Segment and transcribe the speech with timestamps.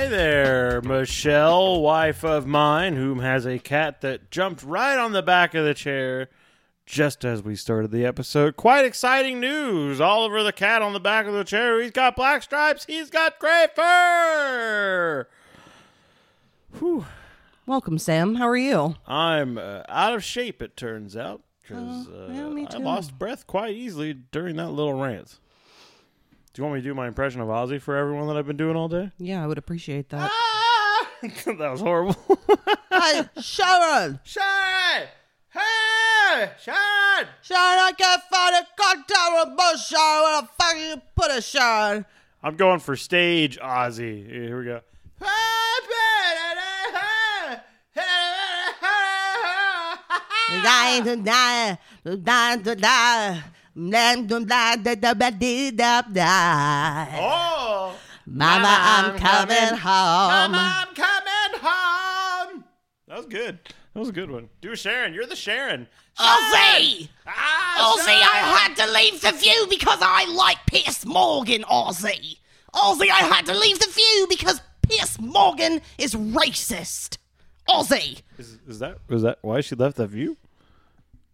[0.00, 5.20] Hi there, Michelle, wife of mine, whom has a cat that jumped right on the
[5.20, 6.30] back of the chair
[6.86, 8.56] just as we started the episode.
[8.56, 10.00] Quite exciting news.
[10.00, 11.82] Oliver the cat on the back of the chair.
[11.82, 12.86] He's got black stripes.
[12.86, 15.28] He's got gray fur.
[16.78, 17.04] Whew.
[17.66, 18.36] Welcome, Sam.
[18.36, 18.96] How are you?
[19.06, 23.74] I'm uh, out of shape, it turns out, because Oh, uh, I lost breath quite
[23.74, 25.38] easily during that little rant.
[26.60, 28.58] Do you want me to do my impression of Ozzy for everyone that I've been
[28.58, 29.10] doing all day?
[29.16, 30.30] Yeah, I would appreciate that.
[31.22, 32.14] that was horrible.
[32.92, 34.20] Hey, Sharon!
[34.24, 35.06] Shine!
[35.48, 36.50] Hey!
[36.60, 37.26] Shine!
[37.40, 40.22] Sharon, I can't find a cocktail with most Sharon.
[40.22, 42.04] Where the fuck you put a Sharon?
[42.42, 44.28] I'm going for stage Ozzy.
[44.30, 44.80] Here we go.
[50.62, 51.78] Die to die,
[52.22, 53.42] die to die.
[53.88, 57.16] Then to die, da da ba dee da die.
[57.16, 57.96] Oh!
[58.26, 60.52] Mama, I'm coming home.
[60.52, 62.64] Mama, I'm coming home.
[63.08, 63.58] That was good.
[63.94, 64.50] That was a good one.
[64.60, 65.14] Do Sharon.
[65.14, 65.88] You're the Sharon.
[66.18, 67.08] Ozzy!
[67.26, 72.36] Ah, Ozzy, I had to leave the view because I like Piers Morgan, Ozzy.
[72.74, 77.16] Ozzy, I had to leave the view because Piers Morgan is racist.
[77.66, 78.20] Ozzy!
[78.36, 80.36] Is, is that is that why she left the view?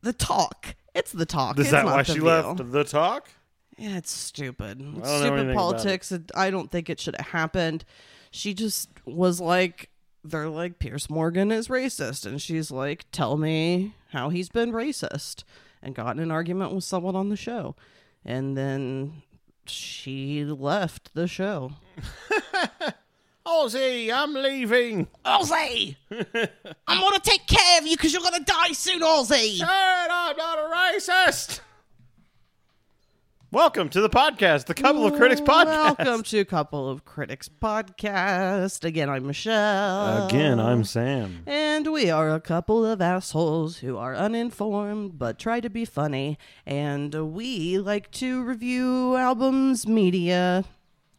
[0.02, 0.77] The talk.
[0.97, 1.58] It's the talk.
[1.58, 3.28] Is it's that why she left the talk?
[3.77, 4.80] Yeah, it's stupid.
[4.80, 6.11] know stupid politics.
[6.11, 7.84] It- I don't think it should have happened.
[8.30, 9.91] She just was like,
[10.24, 12.24] they're like, Piers Morgan is racist.
[12.27, 15.44] And she's like, tell me how he's been racist.
[15.83, 17.77] And got in an argument with someone on the show.
[18.24, 19.22] And then
[19.67, 21.72] she left the show.
[23.47, 25.07] Ozzy, I'm leaving.
[25.24, 25.95] Ozzy!
[26.11, 29.58] I'm gonna take care of you because you're gonna die soon, Ozzy!
[29.58, 31.61] Sharon, I'm not a racist.
[33.52, 35.96] Welcome to the podcast, the Couple of Critics podcast.
[35.96, 38.85] Welcome to Couple of Critics podcast.
[38.85, 40.27] Again, I'm Michelle.
[40.27, 41.45] Again, I'm Sam.
[41.46, 46.36] And we are a couple of assholes who are uninformed but try to be funny.
[46.67, 50.64] And we like to review albums, media,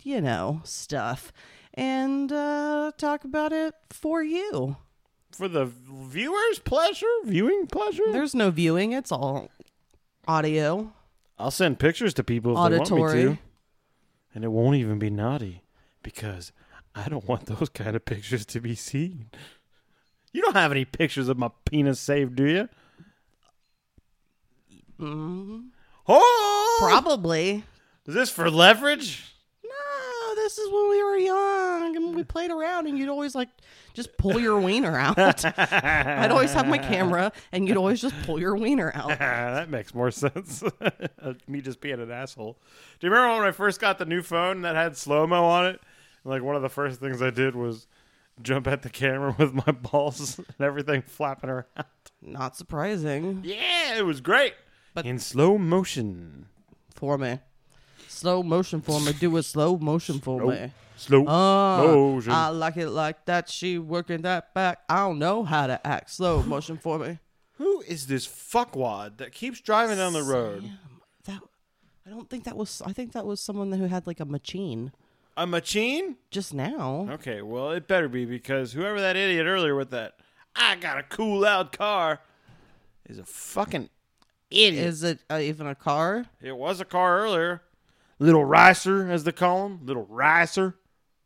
[0.03, 1.31] you know, stuff.
[1.77, 4.75] And uh, talk about it for you.
[5.31, 8.11] For the viewers' pleasure, viewing pleasure.
[8.11, 9.49] There's no viewing, it's all
[10.27, 10.91] audio,
[11.39, 13.37] I'll send pictures to people if they want me to,
[14.33, 15.61] and it won't even be naughty
[16.01, 16.51] because
[16.95, 19.29] I don't want those kind of pictures to be seen.
[20.33, 22.69] You don't have any pictures of my penis saved, do you?
[24.99, 25.67] Mm,
[26.07, 27.63] Oh, probably.
[28.07, 29.31] is this for leverage?
[29.63, 31.56] No, this is when we were young
[32.17, 33.47] we played around, and you'd always like
[33.93, 35.17] just pull your wiener out.
[35.57, 39.07] I'd always have my camera, and you'd always just pull your wiener out.
[39.19, 40.63] that makes more sense.
[41.47, 42.57] Me just being an asshole.
[42.99, 45.65] Do you remember when I first got the new phone that had slow mo on
[45.67, 45.79] it?
[46.25, 47.87] Like one of the first things I did was
[48.41, 51.65] jump at the camera with my balls and everything flapping around.
[52.21, 54.53] Not surprising Yeah, it was great.
[54.93, 56.47] But- in slow motion.
[56.95, 57.39] for me.
[58.17, 59.13] Slow motion for me.
[59.13, 60.71] Do a slow motion for me.
[60.95, 62.31] Slow Oh, motion.
[62.31, 63.47] I like it like that.
[63.49, 64.79] She working that back.
[64.89, 66.09] I don't know how to act.
[66.09, 67.19] Slow motion for me.
[67.59, 70.63] Who is this fuckwad that keeps driving down the road?
[71.25, 71.41] That
[72.05, 72.81] I don't think that was.
[72.83, 74.91] I think that was someone who had like a machine
[75.35, 76.15] A machine?
[76.31, 77.07] just now.
[77.11, 80.15] Okay, well, it better be because whoever that idiot earlier with that,
[80.55, 82.21] I got a cool loud car,
[83.07, 83.89] is a fucking
[84.49, 84.85] idiot.
[84.87, 86.25] Is it uh, even a car?
[86.41, 87.61] It was a car earlier.
[88.19, 89.85] Little Ricer, as they call him.
[89.85, 90.75] Little Ricer.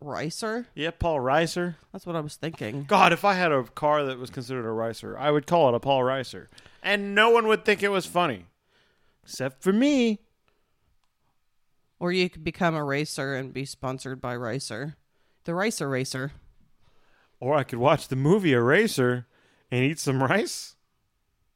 [0.02, 0.66] Ricer?
[0.74, 1.78] Yeah, Paul Ricer.
[1.92, 2.86] That's what I was thinking.
[2.88, 5.76] God, if I had a car that was considered a Ricer, I would call it
[5.76, 6.50] a Paul Ricer.
[6.82, 8.48] And no one would think it was funny.
[9.24, 10.20] Except for me.
[12.00, 14.96] Or you could become a racer and be sponsored by Ricer.
[15.44, 16.32] The Ricer Racer.
[17.40, 19.28] Or I could watch the movie Eraser
[19.70, 20.76] and eat some rice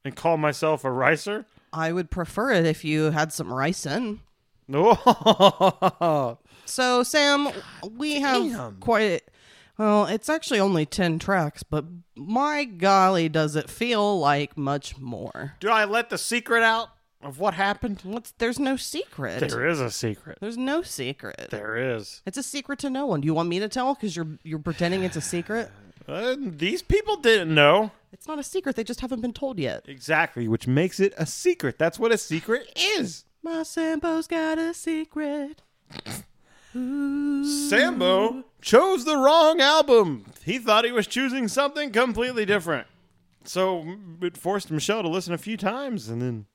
[0.04, 1.46] and call myself a Ricer.
[1.72, 4.20] I would prefer it if you had some ricin.
[4.68, 6.38] No.
[6.68, 7.48] So, Sam,
[7.96, 8.76] we have Damn.
[8.78, 9.22] quite.
[9.78, 11.84] Well, it's actually only 10 tracks, but
[12.16, 15.54] my golly, does it feel like much more.
[15.60, 16.88] Do I let the secret out
[17.22, 18.00] of what happened?
[18.02, 19.48] What's, there's no secret.
[19.48, 20.38] There is a secret.
[20.40, 21.48] There's no secret.
[21.50, 22.22] There is.
[22.26, 23.20] It's a secret to no one.
[23.20, 23.94] Do you want me to tell?
[23.94, 25.70] Because you're you're pretending it's a secret.
[26.08, 27.90] Uh, these people didn't know.
[28.12, 28.76] It's not a secret.
[28.76, 29.82] They just haven't been told yet.
[29.88, 31.78] Exactly, which makes it a secret.
[31.80, 33.24] That's what a secret is.
[33.46, 35.62] My Sambo's got a secret.
[36.72, 40.24] Sambo chose the wrong album.
[40.44, 42.88] He thought he was choosing something completely different.
[43.44, 46.46] So it forced Michelle to listen a few times, and then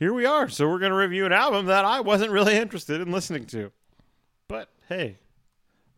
[0.00, 0.48] here we are.
[0.48, 3.70] So we're going to review an album that I wasn't really interested in listening to.
[4.48, 5.18] But hey,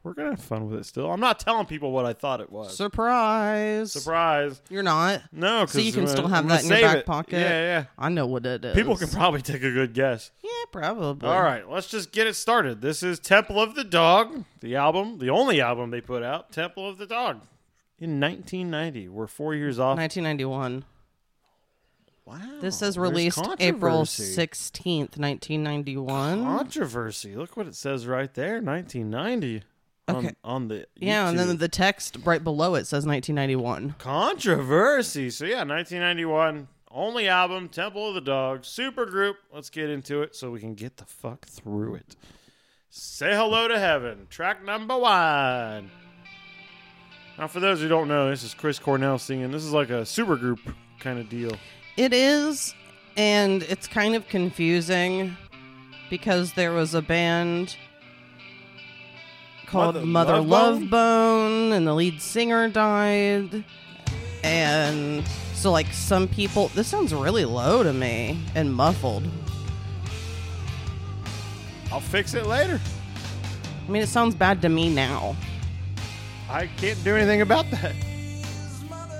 [0.02, 1.10] we're going to have fun with it still.
[1.12, 2.76] I'm not telling people what I thought it was.
[2.76, 3.93] Surprise.
[3.93, 4.60] Surprise.
[4.69, 5.22] You're not.
[5.31, 7.06] No, So you can I'm still have that in your back it.
[7.06, 7.38] pocket.
[7.38, 7.84] Yeah, yeah.
[7.96, 8.75] I know what it is.
[8.75, 10.32] People can probably take a good guess.
[10.43, 11.28] Yeah, probably.
[11.28, 12.81] All right, let's just get it started.
[12.81, 16.88] This is Temple of the Dog, the album, the only album they put out, Temple
[16.88, 17.40] of the Dog,
[17.99, 19.08] in 1990.
[19.08, 19.96] We're four years off.
[19.99, 20.84] 1991.
[22.25, 22.38] Wow.
[22.60, 26.44] This says released April 16th, 1991.
[26.44, 27.34] Controversy.
[27.34, 29.62] Look what it says right there, 1990.
[30.08, 30.34] On, Okay.
[30.43, 33.94] on the Yeah, and then the text right below it says 1991.
[33.99, 35.31] controversy.
[35.31, 39.37] So yeah, 1991, only album, Temple of the Dog, super group.
[39.54, 42.16] Let's get into it so we can get the fuck through it.
[42.90, 45.90] Say hello to heaven, track number one.
[47.38, 49.50] Now, for those who don't know, this is Chris Cornell singing.
[49.52, 50.58] This is like a super group
[51.00, 51.52] kind of deal.
[51.96, 52.75] It is,
[53.16, 55.37] and it's kind of confusing
[56.10, 57.76] because there was a band
[59.72, 63.64] called Mother Mother, Love Love, Bone, and the lead singer died.
[64.44, 69.24] And so, like, some people, this sounds really low to me and muffled.
[71.90, 72.80] I'll fix it later.
[73.86, 75.36] I mean, it sounds bad to me now.
[76.48, 77.94] I can't do anything about that.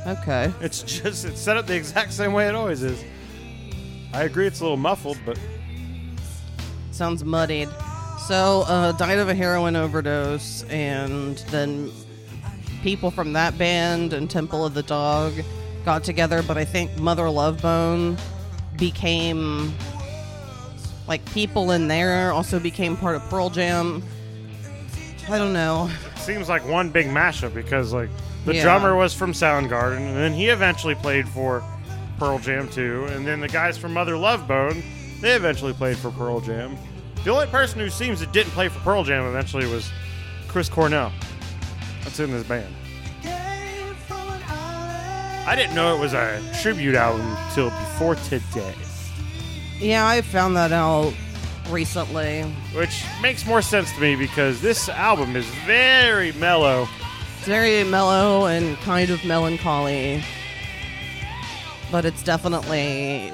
[0.07, 0.53] Okay.
[0.61, 3.03] It's just it's set up the exact same way it always is.
[4.13, 5.39] I agree it's a little muffled, but
[6.91, 7.71] Sounds muddied.
[8.27, 11.91] So, uh, died of a heroin overdose, and then
[12.83, 15.33] people from that band and Temple of the Dog
[15.85, 18.17] got together, but I think Mother Love Bone
[18.79, 19.73] became
[21.09, 24.03] like people in there also became part of Pearl Jam.
[25.29, 25.91] I don't know.
[26.17, 28.09] seems like one big mashup because like
[28.45, 28.63] the Yeah.
[28.63, 31.63] drummer was from Soundgarden and then he eventually played for
[32.19, 34.83] Pearl Jam too and then the guys from Mother Love Bone
[35.21, 36.77] they eventually played for Pearl Jam.
[37.25, 39.91] The only person who seems that didn't play for Pearl Jam eventually was
[40.49, 41.13] Chris Cornell.
[42.03, 42.75] That's in this band.
[45.45, 48.75] I didn't know it was a tribute album until before today,
[49.79, 51.13] Yeah, I found that out
[51.69, 52.43] recently.
[52.75, 56.89] which makes more sense to me because this album is very mellow.
[57.39, 60.23] It's very mellow and kind of melancholy.
[61.91, 63.33] But it's definitely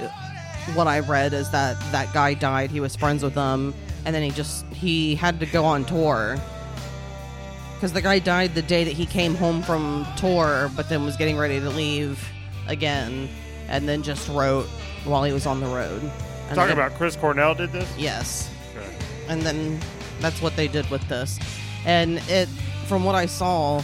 [0.75, 2.70] what I read is that that guy died.
[2.70, 3.75] He was friends with them,
[4.05, 6.37] and then he just he had to go on tour
[7.75, 11.17] because the guy died the day that he came home from tour, but then was
[11.17, 12.29] getting ready to leave
[12.67, 13.29] again,
[13.69, 14.67] and then just wrote
[15.05, 16.03] while he was on the road.
[16.03, 16.11] And
[16.56, 17.88] Talking then- about Chris Cornell did this.
[17.97, 18.87] yes, Okay.
[19.29, 19.79] and then
[20.21, 21.38] that's what they did with this
[21.87, 22.49] and it
[22.88, 23.81] from what i saw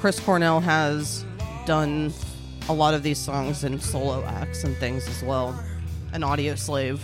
[0.00, 1.24] chris cornell has
[1.64, 2.12] done
[2.68, 5.58] a lot of these songs in solo acts and things as well
[6.12, 7.00] and Audioslave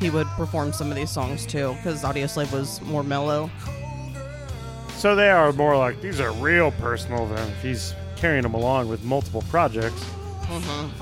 [0.00, 3.50] he would perform some of these songs too because Audioslave was more mellow
[4.96, 8.88] So they are more like these are real personal than if he's carrying them along
[8.88, 10.04] with multiple projects.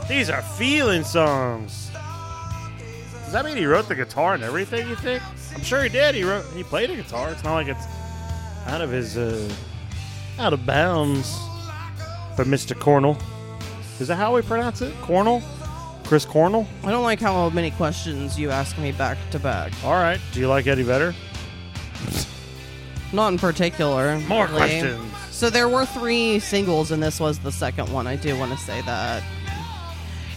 [0.09, 1.91] These are feeling songs.
[3.25, 4.89] Does that mean he wrote the guitar and everything?
[4.89, 5.23] You think?
[5.55, 6.15] I'm sure he did.
[6.15, 6.45] He wrote.
[6.55, 7.31] He played a guitar.
[7.31, 7.85] It's not like it's
[8.67, 9.53] out of his uh,
[10.39, 11.37] out of bounds
[12.37, 12.79] for Mr.
[12.79, 13.19] Cornell.
[14.01, 14.95] Is that how we pronounce it?
[15.03, 15.43] Cornell?
[16.05, 16.67] Chris Cornell?
[16.83, 20.19] i don't like how many questions you ask me back to back All right.
[20.33, 21.15] Do you like Eddie better?
[23.13, 24.57] not in particular More really.
[24.57, 25.13] questions.
[25.31, 28.07] So there were three singles, and this was the second one.
[28.07, 29.23] I do want to say that.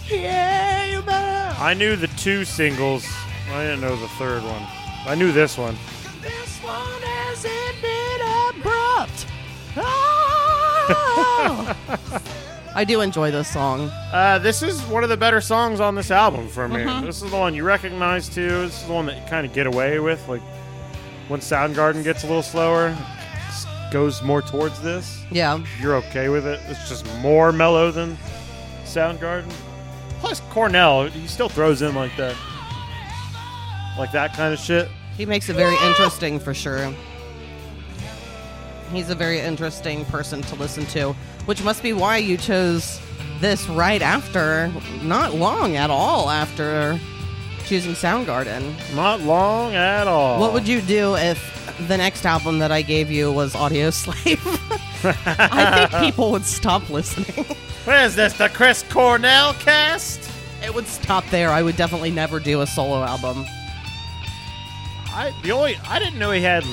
[0.07, 1.61] Yeah, you better.
[1.61, 3.05] I knew the two singles.
[3.51, 4.63] I didn't know the third one.
[5.05, 5.75] I knew this one.
[6.21, 9.27] This one has ended abrupt.
[9.77, 12.21] Ah!
[12.75, 13.89] I do enjoy this song.
[14.11, 16.83] Uh, this is one of the better songs on this album for me.
[17.05, 18.47] This is the one you recognize too.
[18.49, 20.27] This is the one that you kind of get away with.
[20.27, 20.41] Like
[21.27, 22.95] when Soundgarden gets a little slower,
[23.91, 25.23] goes more towards this.
[25.31, 26.59] Yeah, You're okay with it.
[26.67, 28.17] It's just more mellow than
[28.85, 29.51] Soundgarden.
[30.19, 32.35] Plus Cornell, he still throws in like that,
[33.99, 34.89] like that kind of shit.
[35.15, 36.91] he makes it very interesting for sure.
[38.91, 42.99] He's a very interesting person to listen to, which must be why you chose
[43.39, 44.71] this right after,
[45.03, 46.99] not long at all after
[47.65, 48.73] choosing Soundgarden.
[48.95, 50.39] Not long at all.
[50.39, 54.39] What would you do if the next album that I gave you was Audioslave?
[55.25, 57.45] I think people would stop listening.
[57.83, 58.33] What is this?
[58.37, 60.29] The Chris Cornell cast?
[60.63, 61.49] it would stop there.
[61.49, 63.45] I would definitely never do a solo album.
[65.07, 66.63] I the only I didn't know he had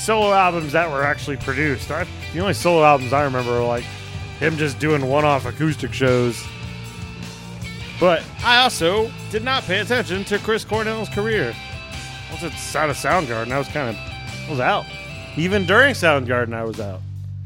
[0.00, 1.90] solo albums that were actually produced.
[1.90, 3.84] I, the only solo albums I remember are like
[4.38, 6.42] him just doing one-off acoustic shows.
[8.00, 11.54] But I also did not pay attention to Chris Cornell's career.
[12.30, 14.86] Once it's out of Soundgarden, I was kind of I was out.
[15.36, 17.00] Even during Soundgarden, I was out.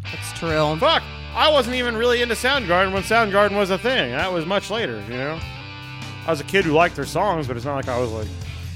[0.05, 0.77] That's true.
[0.79, 1.03] Fuck,
[1.35, 4.13] I wasn't even really into Soundgarden when Soundgarden was a thing.
[4.13, 5.41] That was much later, you know.
[6.27, 8.29] I was a kid who liked their songs, but it's not like I was like,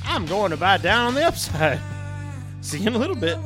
[0.05, 1.79] I'm going to buy down on the upside.
[2.61, 3.39] See you in a little bit.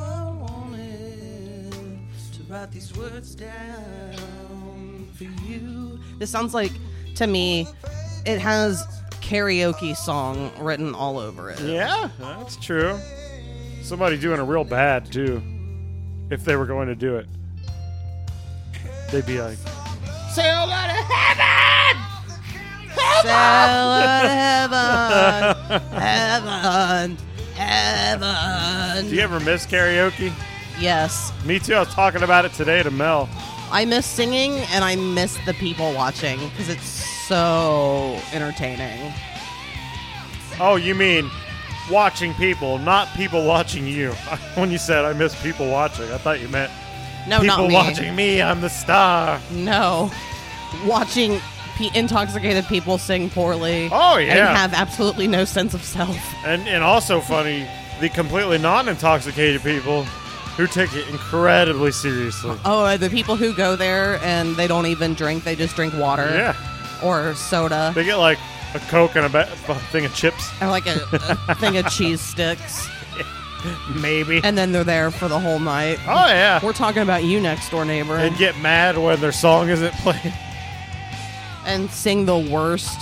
[6.19, 6.73] This sounds like,
[7.17, 7.67] to me,
[8.27, 8.87] it has
[9.23, 11.61] karaoke song written all over it.
[11.61, 12.99] Yeah, that's true.
[13.83, 15.43] Somebody doing it real bad too.
[16.31, 17.27] If they were going to do it,
[19.11, 19.59] they'd be like,
[20.31, 22.03] "Sail out of heaven."
[23.23, 27.17] sell out of heaven, heaven,
[27.55, 29.09] heaven.
[29.09, 30.33] Do you ever miss karaoke?
[30.81, 31.33] Yes.
[31.45, 31.75] Me too.
[31.75, 33.29] I was talking about it today to Mel.
[33.71, 36.87] I miss singing and I miss the people watching because it's
[37.29, 39.13] so entertaining.
[40.61, 41.31] Oh, you mean
[41.91, 44.11] watching people, not people watching you?
[44.55, 46.71] when you said I miss people watching, I thought you meant
[47.29, 47.75] No, people not me.
[47.75, 48.43] watching me.
[48.43, 49.41] I'm the star.
[49.53, 50.11] No.
[50.85, 51.41] Watching
[51.77, 53.89] pe- intoxicated people sing poorly.
[53.91, 54.49] Oh, yeah.
[54.49, 56.17] And have absolutely no sense of self.
[56.45, 57.67] And and also funny,
[58.01, 60.05] the completely non-intoxicated people
[60.57, 62.57] who take it incredibly seriously.
[62.65, 66.29] Oh, the people who go there and they don't even drink, they just drink water.
[66.31, 67.01] Yeah.
[67.03, 67.93] Or soda.
[67.95, 68.39] They get like
[68.75, 71.01] a Coke and a, ba- a thing of chips, Or like a,
[71.49, 72.87] a thing of cheese sticks.
[74.01, 74.41] maybe.
[74.45, 75.99] And then they're there for the whole night.
[76.07, 78.17] oh yeah, We're talking about you, next door neighbor.
[78.17, 80.33] and get mad when their song isn't playing.
[81.67, 82.99] and sing the worst,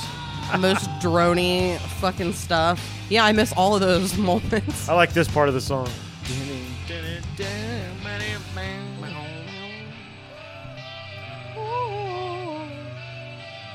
[0.59, 2.81] most drony fucking stuff.
[3.09, 4.89] Yeah, I miss all of those moments.
[4.89, 5.89] I like this part of the song.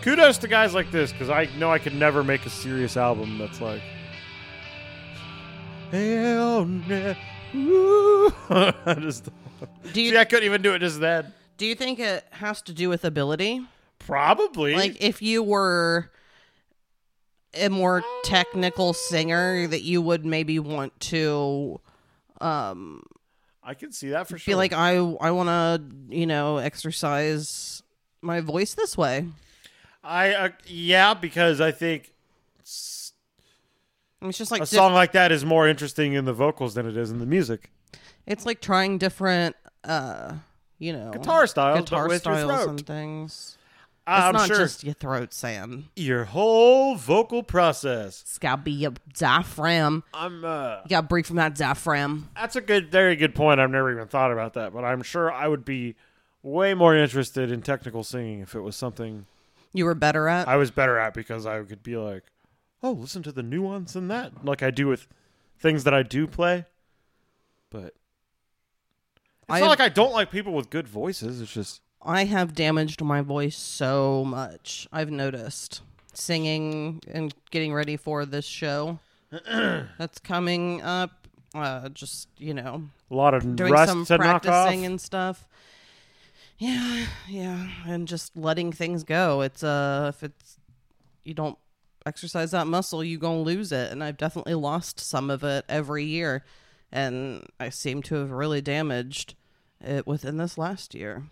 [0.05, 3.39] Kudos to guys like this because I know I could never make a serious album
[3.39, 3.81] that's like.
[5.91, 7.15] Hell no.
[8.85, 9.29] I just.
[9.93, 11.33] Do you See, I couldn't even do it just then.
[11.57, 13.65] do you think it has to do with ability?
[13.97, 14.75] Probably.
[14.75, 16.11] Like if you were
[17.55, 21.81] a more technical singer that you would maybe want to
[22.41, 23.01] um
[23.63, 24.51] I can see that for sure.
[24.51, 27.81] feel like I I want to, you know, exercise
[28.21, 29.25] my voice this way.
[30.05, 32.13] I uh, yeah, because I think
[32.61, 33.13] s-
[34.21, 36.85] It's just like a diff- song like that is more interesting in the vocals than
[36.87, 37.71] it is in the music.
[38.25, 40.33] it's like trying different uh
[40.79, 42.69] you know Guitar styles, but guitar with your styles throat.
[42.69, 43.57] and things.
[44.07, 45.89] I'm it's not sure just your throat, Sam.
[45.95, 48.21] your whole vocal process.
[48.21, 50.03] It's got to be your diaphragm.
[50.13, 52.29] I'm uh You got to breathe from that diaphragm.
[52.35, 53.59] that's a good very good point.
[53.59, 55.95] I've never even thought about that, but I'm sure I would be
[56.43, 59.25] way more interested in technical singing if it was something
[59.75, 60.47] You were better at.
[60.47, 62.23] I was better at because I could be like,
[62.81, 65.07] "Oh, listen to the nuance in that." Like I do with
[65.59, 66.65] things that I do play.
[67.69, 67.95] But it's
[69.49, 71.41] I not have- like I don't like people with good voices.
[71.41, 74.87] It's just I have damaged my voice so much.
[74.91, 75.81] I've noticed
[76.13, 78.99] singing and getting ready for this show
[79.51, 81.27] that's coming up.
[81.53, 85.47] Uh, just you know, a lot of doing some practicing and stuff.
[86.57, 89.41] Yeah, yeah, and just letting things go.
[89.41, 90.57] It's uh, if it's
[91.23, 91.57] you don't
[92.05, 96.05] exercise that muscle, you gonna lose it, and I've definitely lost some of it every
[96.05, 96.45] year,
[96.91, 99.35] and I seem to have really damaged
[99.81, 101.25] it within this last year.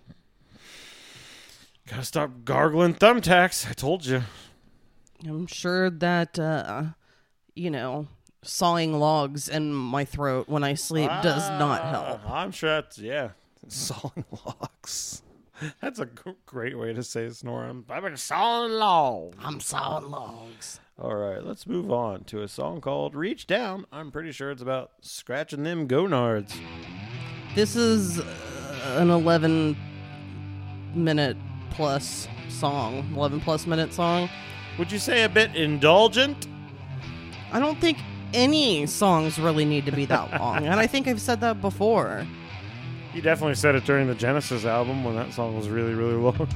[1.87, 3.69] Gotta stop gargling thumbtacks.
[3.69, 4.23] I told you.
[5.25, 6.83] I'm sure that uh,
[7.55, 8.07] you know
[8.41, 12.19] sawing logs in my throat when I sleep does not help.
[12.25, 13.29] Ah, I'm sure that's yeah.
[13.67, 15.21] Sawing logs.
[15.81, 17.85] That's a g- great way to say snoring.
[17.89, 19.37] I've been sawing logs.
[19.41, 20.79] I'm sawing logs.
[20.99, 24.61] All right, let's move on to a song called "Reach Down." I'm pretty sure it's
[24.61, 26.55] about scratching them gonards.
[27.55, 29.75] This is uh, an 11
[30.93, 31.37] minute
[31.71, 34.29] plus song, 11 plus minute song.
[34.77, 36.47] Would you say a bit indulgent?
[37.51, 37.97] I don't think
[38.33, 42.25] any songs really need to be that long, and I think I've said that before.
[43.13, 46.47] You definitely said it during the Genesis album when that song was really, really long.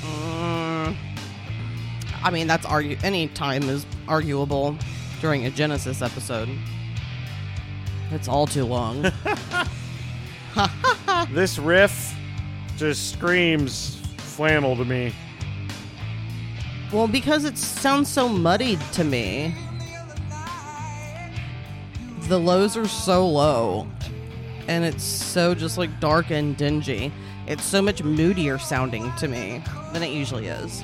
[0.00, 0.96] Mm,
[2.22, 4.76] I mean, that's argu- any time is arguable
[5.20, 6.48] during a Genesis episode.
[8.10, 9.02] It's all too long.
[11.30, 12.14] this riff
[12.76, 15.12] just screams flannel to me.
[16.92, 19.54] Well, because it sounds so muddied to me.
[22.28, 23.86] The lows are so low,
[24.68, 27.10] and it's so just like dark and dingy.
[27.46, 30.82] It's so much moodier sounding to me than it usually is.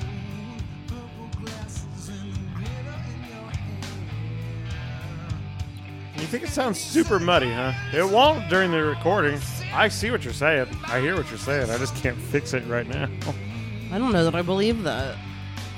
[6.15, 7.73] You think it sounds super muddy, huh?
[7.93, 9.39] It won't during the recording.
[9.71, 10.67] I see what you're saying.
[10.87, 11.69] I hear what you're saying.
[11.69, 13.07] I just can't fix it right now.
[13.91, 15.15] I don't know that I believe that.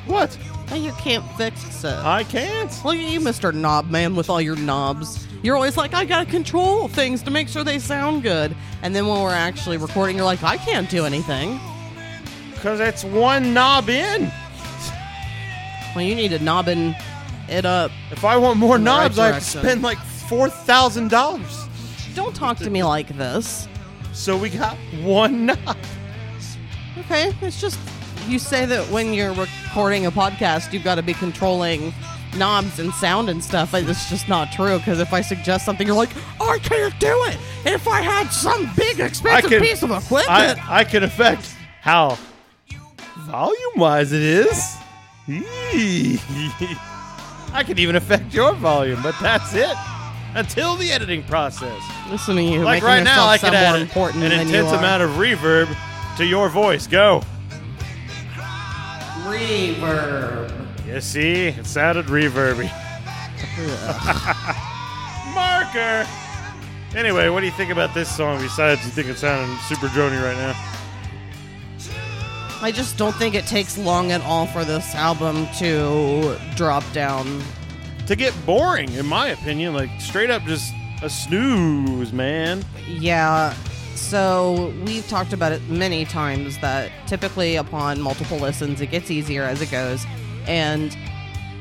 [0.05, 0.37] What?
[0.67, 1.93] Hey, you can't fix it.
[1.93, 2.69] I can't.
[2.83, 3.53] Look at you, Mr.
[3.53, 5.25] Knob Man, with all your knobs.
[5.41, 8.55] You're always like, I gotta control things to make sure they sound good.
[8.81, 11.59] And then when we're actually recording, you're like, I can't do anything.
[12.53, 14.31] Because it's one knob in.
[15.95, 16.95] Well, you need to knobbing
[17.47, 17.91] it up.
[18.12, 19.62] If I want more In the right knobs, I have to direction.
[19.62, 22.15] spend like $4,000.
[22.15, 23.67] Don't talk to me like this.
[24.12, 25.77] So we got one knob.
[27.00, 27.79] Okay, it's just
[28.27, 31.93] you say that when you're recording a podcast, you've got to be controlling
[32.36, 33.74] knobs and sound and stuff.
[33.74, 37.38] It's just not true because if I suggest something, you're like, I can't do it.
[37.65, 42.17] If I had some big expensive can- piece of equipment, I, I can affect how
[43.19, 44.75] volume wise it is.
[45.27, 46.19] Eee.
[47.53, 49.75] I can even affect your volume, but that's it.
[50.36, 51.81] Until the editing process.
[52.10, 52.60] listen to you.
[52.62, 54.77] Like making right now, yourself I could sound add important an than intense are.
[54.77, 55.75] amount of reverb
[56.17, 56.86] to your voice.
[56.88, 57.24] Go.
[59.27, 60.51] Reverb.
[60.88, 62.72] You see, it sounded reverby.
[65.34, 66.07] Marker.
[66.96, 68.41] Anyway, what do you think about this song?
[68.41, 70.55] Besides, you think it sounded super drony right now?
[72.62, 77.43] I just don't think it takes long at all for this album to drop down.
[78.07, 82.63] To get boring, in my opinion, like straight up just a snooze, man.
[82.88, 83.53] Yeah.
[83.97, 89.43] So we've talked about it many times that typically upon multiple listens, it gets easier
[89.43, 90.05] as it goes.
[90.45, 90.95] And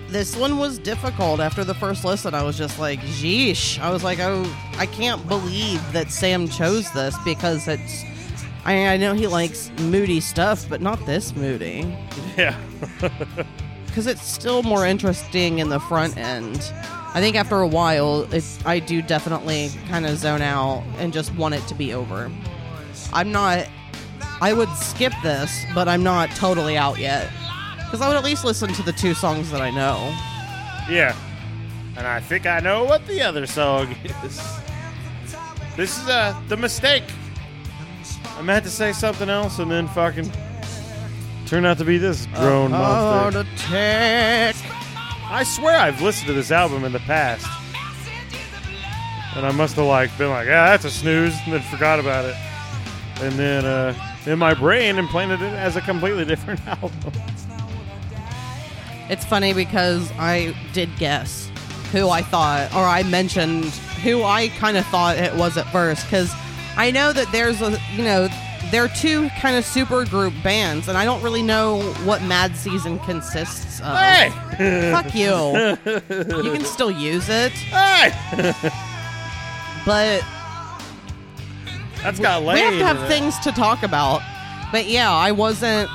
[0.09, 2.35] this one was difficult after the first listen.
[2.35, 4.45] I was just like, "Geesh!" I was like, "Oh,
[4.77, 8.05] I can't believe that Sam chose this because it's."
[8.65, 11.97] I, I know he likes moody stuff, but not this moody.
[12.37, 12.57] Yeah.
[13.87, 16.73] because it's still more interesting in the front end.
[17.17, 21.35] I think after a while, it, I do definitely kind of zone out and just
[21.35, 22.31] want it to be over.
[23.11, 23.67] I'm not.
[24.43, 27.31] I would skip this, but I'm not totally out yet.
[27.79, 30.15] Because I would at least listen to the two songs that I know.
[30.91, 31.17] Yeah.
[31.97, 34.39] And I think I know what the other song is.
[35.75, 37.05] This is uh, the mistake.
[38.37, 40.31] I meant to say something else and then fucking
[41.47, 43.47] turned out to be this drone monster.
[45.29, 47.47] I swear I've listened to this album in the past.
[49.35, 52.25] And I must have like been like, yeah, that's a snooze, and then forgot about
[52.25, 52.37] it.
[53.21, 56.93] And then uh, in my brain implanted it as a completely different album.
[59.09, 61.51] It's funny because I did guess
[61.93, 63.67] who I thought, or I mentioned
[64.03, 66.33] who I kind of thought it was at first, because
[66.77, 68.29] I know that there's a, you know,
[68.77, 72.99] they're two kind of super group bands, and I don't really know what Mad Season
[72.99, 73.97] consists of.
[73.97, 74.29] Hey!
[74.93, 75.79] Fuck you.
[76.45, 78.13] you can still use it, hey!
[79.87, 80.23] but
[82.03, 84.21] That's got we Lane have to have things to talk about.
[84.71, 85.89] But yeah, I wasn't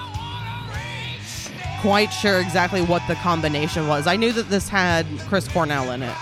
[1.82, 4.08] quite sure exactly what the combination was.
[4.08, 6.16] I knew that this had Chris Cornell in it.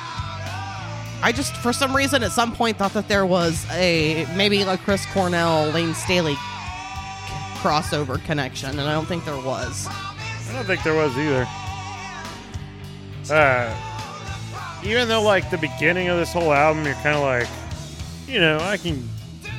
[1.22, 4.78] I just, for some reason, at some point thought that there was a maybe a
[4.78, 6.36] Chris Cornell Lane Staley
[7.60, 9.88] crossover connection, and I don't think there was.
[9.88, 11.48] I don't think there was either.
[13.32, 13.76] Uh,
[14.84, 17.48] even though like the beginning of this whole album, you're kind of like,
[18.28, 19.08] you know, I can,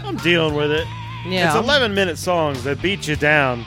[0.02, 0.86] I'm dealing with it.
[1.26, 1.48] Yeah.
[1.56, 3.64] It's 11 minute songs that beat you down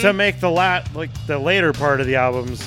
[0.00, 2.66] to make the lat like the later part of the albums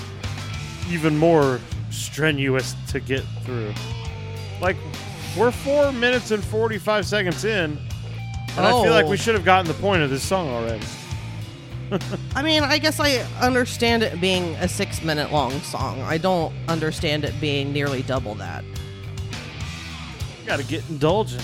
[0.90, 3.74] even more strenuous to get through.
[4.62, 4.76] Like
[5.38, 7.80] we're four minutes and 45 seconds in,
[8.58, 9.10] and I feel like Oh.
[9.10, 10.86] we should have gotten the point of this song already.
[12.36, 16.02] I mean, I guess I understand it being a six minute long song.
[16.02, 18.64] I don't understand it being nearly double that.
[20.46, 21.44] Got to get indulgent,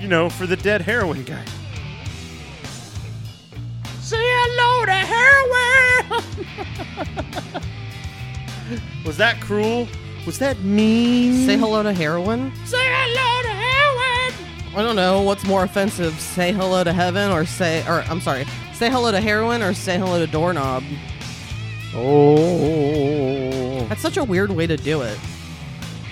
[0.00, 1.44] you know, for the dead heroin guy.
[4.00, 6.22] Say hello to heroin.
[9.06, 9.86] Was that cruel?
[10.26, 11.46] Was that mean?
[11.46, 12.52] Say hello to heroin?
[12.64, 13.61] Say hello to heroin.
[14.74, 16.18] I don't know what's more offensive.
[16.18, 18.46] Say hello to heaven or say or I'm sorry.
[18.72, 20.82] Say hello to heroin or say hello to doorknob.
[21.94, 25.18] Oh, That's such a weird way to do it.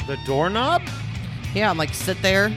[0.07, 0.83] the doorknob.
[1.55, 2.53] Yeah, I'm like sit there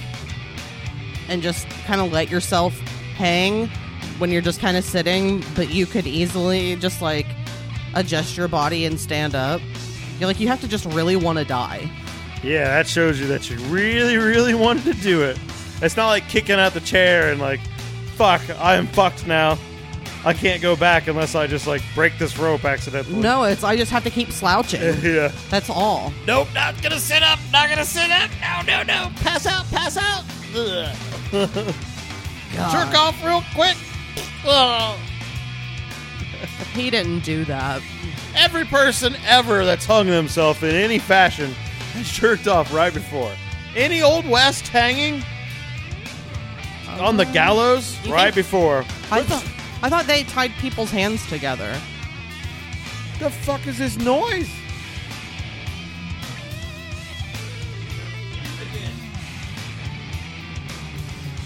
[1.30, 2.78] and just kind of let yourself
[3.16, 3.68] hang
[4.18, 7.26] when you're just kind of sitting, but you could easily just like
[7.96, 9.62] adjust your body and stand up.
[10.20, 11.89] You're like you have to just really want to die.
[12.44, 15.39] Yeah, that shows you that you really, really wanted to do it.
[15.84, 17.60] It's not like kicking out the chair and like,
[18.15, 19.58] fuck, I am fucked now.
[20.26, 23.19] I can't go back unless I just like break this rope accidentally.
[23.19, 24.82] No, it's I just have to keep slouching.
[25.04, 25.32] Yeah.
[25.50, 26.13] That's all.
[26.26, 27.39] Nope, not gonna sit up.
[27.52, 28.32] Not gonna sit up.
[28.39, 29.12] No, no, no.
[29.17, 29.65] Pass out.
[29.69, 30.24] Pass out.
[30.56, 30.96] Ugh.
[32.72, 33.76] Jerk off real quick.
[34.46, 34.98] Ugh.
[36.74, 37.82] He didn't do that.
[38.36, 41.52] Every person ever that's hung themselves in any fashion
[41.93, 43.32] has jerked off right before.
[43.76, 45.24] Any old west hanging
[46.99, 48.86] on the gallows You right think- before.
[49.12, 49.45] I thought
[49.82, 51.79] I thought they tied people's hands together.
[53.19, 54.49] the fuck is this noise?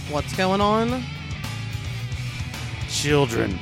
[0.10, 1.04] What's going on?
[2.90, 3.60] Children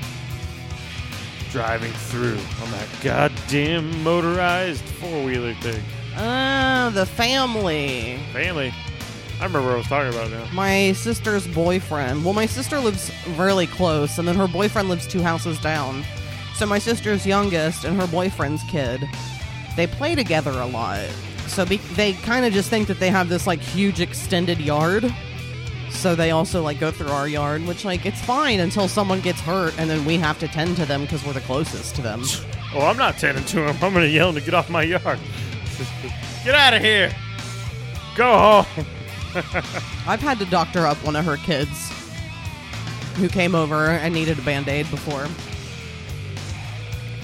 [1.51, 5.81] driving through on that goddamn motorized four wheeler thing.
[6.15, 8.19] Ah, the family.
[8.31, 8.73] Family.
[9.39, 10.47] I remember what I was talking about now.
[10.53, 12.23] My sister's boyfriend.
[12.23, 16.03] Well, my sister lives really close, and then her boyfriend lives two houses down.
[16.55, 19.03] So my sister's youngest and her boyfriend's kid,
[19.75, 21.05] they play together a lot.
[21.47, 25.13] So be- they kind of just think that they have this like huge extended yard.
[25.89, 29.41] So they also like go through our yard, which like it's fine until someone gets
[29.41, 32.23] hurt, and then we have to tend to them because we're the closest to them.
[32.77, 33.77] Oh, I'm not tending to him.
[33.81, 35.17] I'm gonna yell to get off my yard.
[36.43, 37.09] get out of here.
[38.17, 38.85] Go home.
[40.07, 41.91] I've had to doctor up one of her kids
[43.15, 45.27] who came over and needed a band aid before.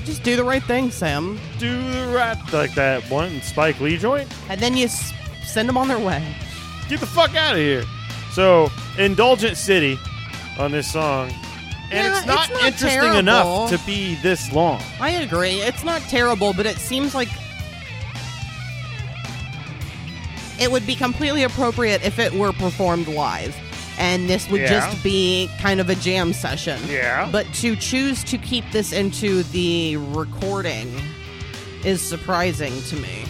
[0.05, 1.39] Just do the right thing, Sam.
[1.59, 4.27] Do the right like that one Spike Lee joint.
[4.49, 6.23] And then you s- send them on their way.
[6.89, 7.83] Get the fuck out of here.
[8.31, 9.99] So, Indulgent City
[10.57, 11.29] on this song.
[11.91, 13.19] And Yeah, it's not, it's not interesting terrible.
[13.19, 14.81] enough to be this long.
[14.99, 15.61] I agree.
[15.61, 17.29] It's not terrible, but it seems like
[20.61, 23.55] it would be completely appropriate if it were performed live.
[23.97, 24.67] And this would Yeah.
[24.89, 26.79] just be kind of a jam session.
[26.87, 27.27] Yeah.
[27.31, 31.01] But to choose to keep this into the recording
[31.83, 33.25] is surprising to me.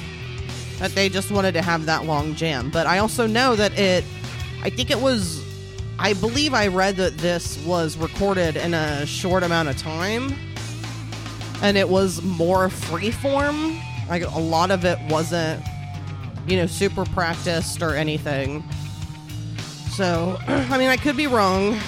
[0.80, 2.70] That they just wanted to have that long jam.
[2.70, 4.04] But I also know that it,
[4.64, 5.42] I think it was,
[6.00, 10.34] I believe I read that this was recorded in a short amount of time.
[11.62, 13.80] And it was more freeform.
[14.10, 15.62] Like a lot of it wasn't,
[16.52, 18.62] you know, super practiced or anything.
[19.92, 21.80] So, I mean, I could be wrong.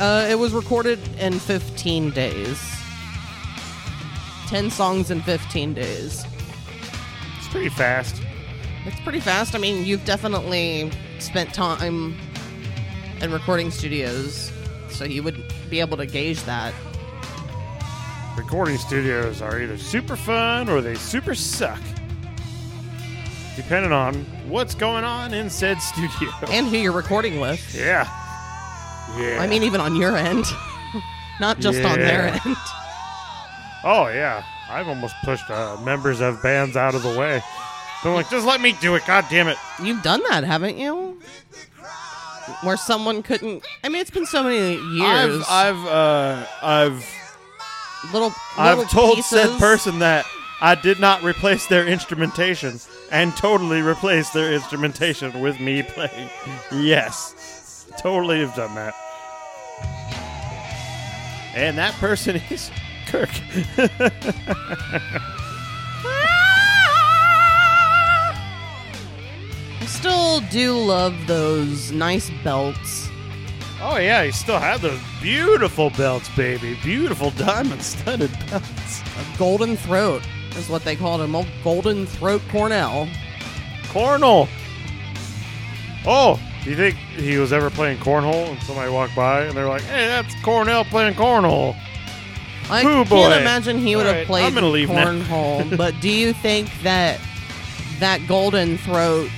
[0.00, 2.58] Uh, it was recorded in 15 days.
[4.46, 6.24] 10 songs in 15 days.
[7.36, 8.22] It's pretty fast.
[8.86, 9.54] It's pretty fast.
[9.54, 12.16] I mean, you've definitely spent time
[13.20, 14.50] in recording studios,
[14.88, 16.72] so you would be able to gauge that.
[18.38, 21.80] Recording studios are either super fun or they super suck.
[23.56, 24.14] Depending on
[24.48, 26.30] what's going on in said studio.
[26.50, 27.74] And who you're recording with.
[27.74, 28.06] yeah.
[29.18, 29.40] Yeah.
[29.40, 30.44] I mean, even on your end,
[31.40, 32.56] not just on their end.
[33.84, 37.40] Oh yeah, I've almost pushed uh, members of bands out of the way.
[38.02, 39.04] They're like, just let me do it.
[39.06, 39.56] God damn it.
[39.82, 41.20] You've done that, haven't you?
[42.62, 43.64] Where someone couldn't.
[43.82, 45.44] I mean, it's been so many years.
[45.48, 47.16] I've I've uh, I've
[48.12, 49.30] little, I've told pieces.
[49.30, 50.26] said person that
[50.60, 52.80] I did not replace their instrumentation
[53.12, 56.30] and totally replaced their instrumentation with me playing.
[56.72, 58.94] Yes, totally have done that.
[61.54, 62.70] And that person is
[63.06, 63.28] Kirk.
[69.78, 73.10] I still do love those nice belts.
[73.82, 76.78] oh yeah, he still had those beautiful belts, baby.
[76.82, 79.02] Beautiful diamond studded belts.
[79.02, 80.22] A golden throat
[80.56, 81.34] is what they called him.
[81.34, 83.08] Old golden throat Cornell.
[83.88, 84.48] Cornell.
[86.06, 89.68] Oh, do you think he was ever playing cornhole and somebody walked by and they're
[89.68, 91.76] like, "Hey, that's Cornell playing cornhole."
[92.68, 93.32] I Ooh, can't boy.
[93.38, 95.76] imagine he would All have right, played I'm gonna leave cornhole.
[95.76, 97.20] but do you think that
[98.00, 99.30] that golden throat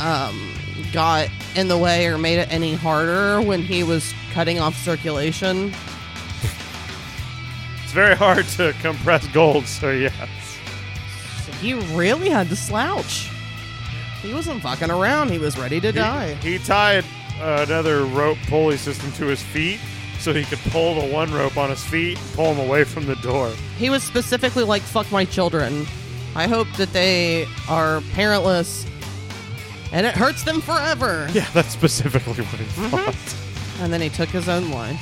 [0.00, 0.52] um,
[0.92, 5.72] got in the way or made it any harder when he was cutting off circulation?
[7.84, 10.14] It's very hard to compress gold, so yes.
[11.62, 13.30] He really had to slouch.
[14.20, 15.30] He wasn't fucking around.
[15.30, 16.34] He was ready to die.
[16.34, 17.04] He, tied
[17.40, 19.80] uh, another rope pulley system to his feet
[20.18, 23.06] so he could pull the one rope on his feet and pull him away from
[23.06, 23.50] the door.
[23.78, 25.86] He was specifically like, fuck my children.
[26.36, 28.86] I hope that they are parentless
[29.92, 31.28] and it hurts them forever.
[31.32, 32.88] Yeah, that's specifically what he Mm-hmm.
[32.96, 33.82] thought.
[33.82, 35.00] And then he took his own life.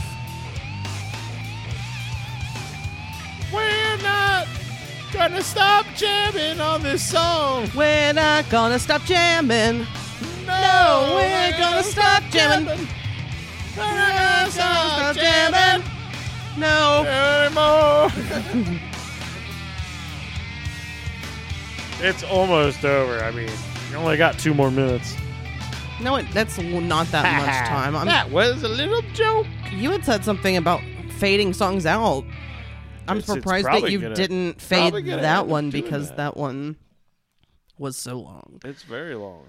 [5.28, 7.68] Gonna stop jamming on this song.
[7.76, 9.86] We're not gonna stop jamming.
[10.46, 12.88] No, we're gonna stop jamming.
[13.76, 15.86] We're not gonna Stop jamming.
[16.56, 17.04] No.
[17.04, 18.10] anymore.
[22.00, 23.22] it's almost over.
[23.22, 23.50] I mean,
[23.90, 25.14] you only got two more minutes.
[26.00, 27.94] No, it, that's not that much time.
[27.94, 29.46] I'm, that was a little joke.
[29.70, 30.80] you had said something about
[31.18, 32.24] fading songs out.
[33.10, 36.16] I'm It's- it's surprised that you gonna- didn't fade that one because that.
[36.16, 36.36] that.
[36.36, 36.76] one
[37.78, 38.60] was so long.
[38.64, 39.46] It's very long.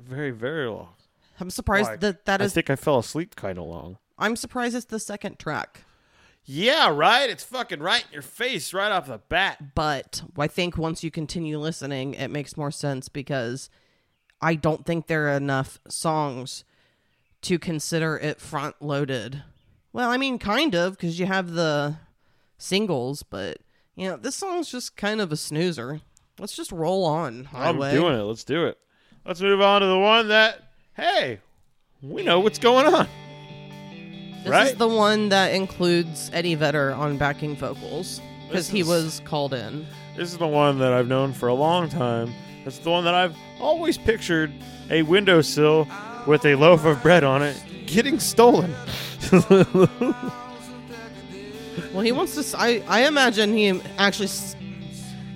[0.00, 0.94] Very, very long.
[1.40, 2.52] I'm surprised Like, that that is.
[2.52, 3.98] I think I fell asleep kind of long.
[4.18, 5.84] I'm surprised it's the second track.
[6.44, 7.30] Yeah, right?
[7.30, 9.74] It's fucking right in your face right off the bat.
[9.74, 13.70] But I think once you continue listening, it makes more sense because
[14.40, 16.64] I don't think there are enough songs
[17.42, 19.42] to consider it front loaded.
[19.92, 21.96] Well, I mean, kind of, because you have the
[22.62, 23.58] singles, but,
[23.94, 26.00] you know, this song's just kind of a snoozer.
[26.38, 27.48] Let's just roll on.
[27.52, 28.22] I'm doing it.
[28.22, 28.78] Let's do it.
[29.24, 31.40] Let's move on to the one that, hey,
[32.02, 33.06] we know what's going on.
[34.42, 34.66] This right?
[34.72, 39.86] is the one that includes Eddie Vedder on backing vocals because he was called in.
[40.16, 42.32] This is the one that I've known for a long time.
[42.64, 44.52] It's the one that I've always pictured
[44.90, 45.86] a windowsill
[46.26, 48.74] with a loaf of bread on it getting stolen.
[51.92, 52.58] Well, he wants to.
[52.58, 54.28] I, I imagine he actually.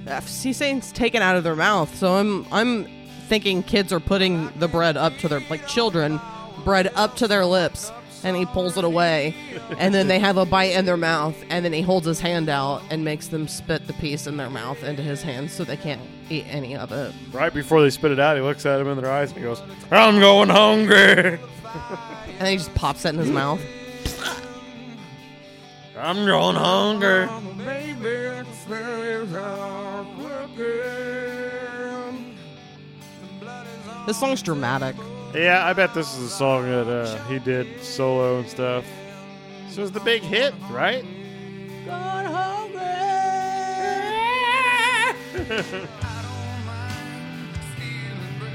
[0.09, 2.87] uh, He's saying it's taken out of their mouth, so I'm I'm
[3.29, 6.20] thinking kids are putting the bread up to their like children,
[6.64, 7.90] bread up to their lips,
[8.22, 9.35] and he pulls it away,
[9.79, 12.49] and then they have a bite in their mouth, and then he holds his hand
[12.49, 15.77] out and makes them spit the piece in their mouth into his hand, so they
[15.77, 17.12] can't eat any of it.
[17.33, 19.44] right before they spit it out, he looks at him in their eyes and he
[19.44, 21.38] goes, I'm going hungry.
[22.38, 23.61] And he just pops it in his mouth.
[25.98, 27.26] I'm going hungry.
[34.06, 34.94] This song's dramatic.
[35.35, 38.85] Yeah, I bet this is a song that uh, he did solo and stuff.
[39.66, 41.04] This was the big hit, right?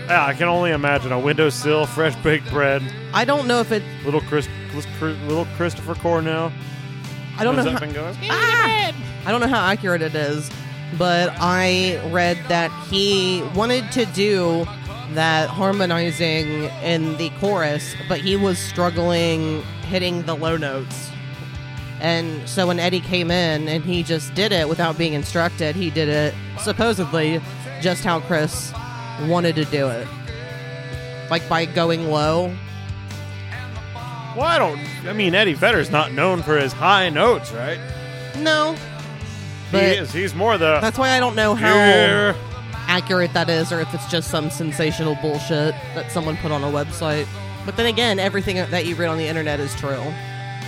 [0.08, 2.82] yeah, I can only imagine a windowsill, fresh baked bread,
[3.14, 3.84] I don't know if it.
[4.06, 4.48] little Chris,
[5.02, 6.52] little Christopher Cornell.
[7.42, 7.64] I don't know.
[7.72, 7.80] How,
[8.30, 8.92] Ah!
[9.26, 10.50] I don't know how accurate it is,
[10.98, 14.66] but I read that he wanted to do
[15.14, 21.10] that harmonizing in the chorus, but he was struggling hitting the low notes.
[22.00, 25.90] And so when Eddie came in and he just did it without being instructed, he
[25.90, 27.42] did it supposedly
[27.82, 28.74] just how Chris
[29.28, 30.08] wanted to do it.
[31.30, 32.56] Like by going low.
[34.36, 34.80] Well, I don't.
[35.08, 37.80] I mean, Eddie Vedder's not known for his high notes, right?
[38.38, 38.76] No.
[39.72, 40.12] he is.
[40.14, 40.80] He's more the.
[40.82, 42.36] that's why I don't know how Yeah.
[42.88, 46.68] accurate that is or if it's just some sensational bullshit that someone put on a
[46.68, 47.28] website.
[47.66, 50.02] But then again, everything that you read on the internet is true.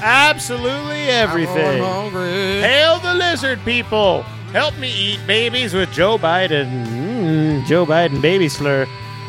[0.02, 1.82] Absolutely everything.
[1.82, 2.62] I'm hungry.
[2.62, 4.24] Hail the lizard people!
[4.52, 6.86] Help me eat babies with Joe Biden.
[6.86, 8.86] Mm, Joe Biden baby slur.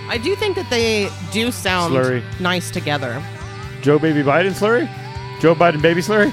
[0.09, 2.23] I do think that they do sound Slurry.
[2.41, 3.23] nice together.
[3.85, 4.89] Joe baby Biden slurry?
[5.43, 6.33] Joe Biden baby slurry?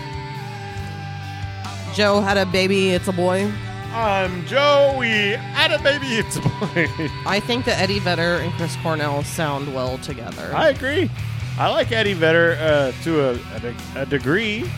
[1.94, 3.52] Joe had a baby, it's a boy.
[3.92, 5.34] I'm Joey.
[5.34, 6.88] Had a baby, it's a boy.
[7.26, 10.54] I think that Eddie Vedder and Chris Cornell sound well together.
[10.56, 11.12] I agree.
[11.58, 14.72] I like Eddie Vedder uh, to a, a, de- a degree.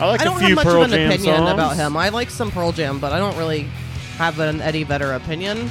[0.00, 1.52] I like I don't a few have much Pearl of an Jam opinion songs.
[1.52, 1.96] about him.
[1.96, 3.62] I like some Pearl Jam, but I don't really
[4.18, 5.70] have an Eddie Vedder opinion.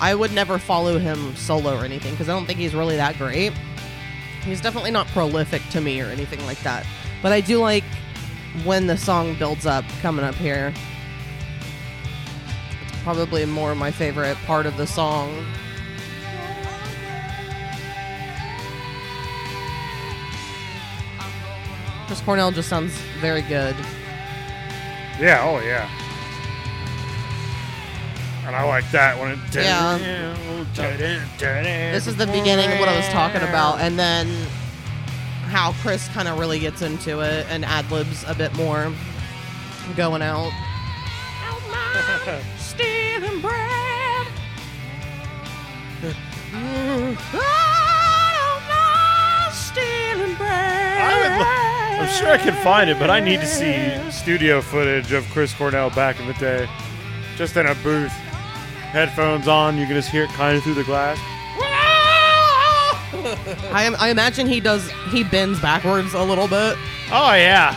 [0.00, 3.16] I would never follow him solo or anything because I don't think he's really that
[3.18, 3.52] great.
[4.48, 6.86] He's definitely not prolific to me or anything like that.
[7.22, 7.84] But I do like
[8.64, 10.72] when the song builds up coming up here.
[12.86, 15.44] It's probably more my favorite part of the song.
[22.06, 23.76] Chris Cornell just sounds very good.
[25.20, 25.90] Yeah, oh yeah.
[28.48, 29.38] And I like that when it.
[29.54, 29.98] Yeah.
[31.92, 34.26] This is the beginning of what I was talking about, and then
[35.48, 38.90] how Chris kind of really gets into it and ad libs a bit more,
[39.98, 40.50] going out.
[42.56, 44.26] Stealing bread.
[49.52, 50.98] stealing bread.
[50.98, 54.62] I would lo- I'm sure I can find it, but I need to see studio
[54.62, 56.66] footage of Chris Cornell back in the day.
[57.36, 58.10] Just in a booth.
[58.90, 61.18] Headphones on, you can just hear it kind of through the glass.
[63.72, 64.88] I, am, I imagine he does.
[65.10, 66.76] He bends backwards a little bit.
[67.12, 67.74] Oh, yeah.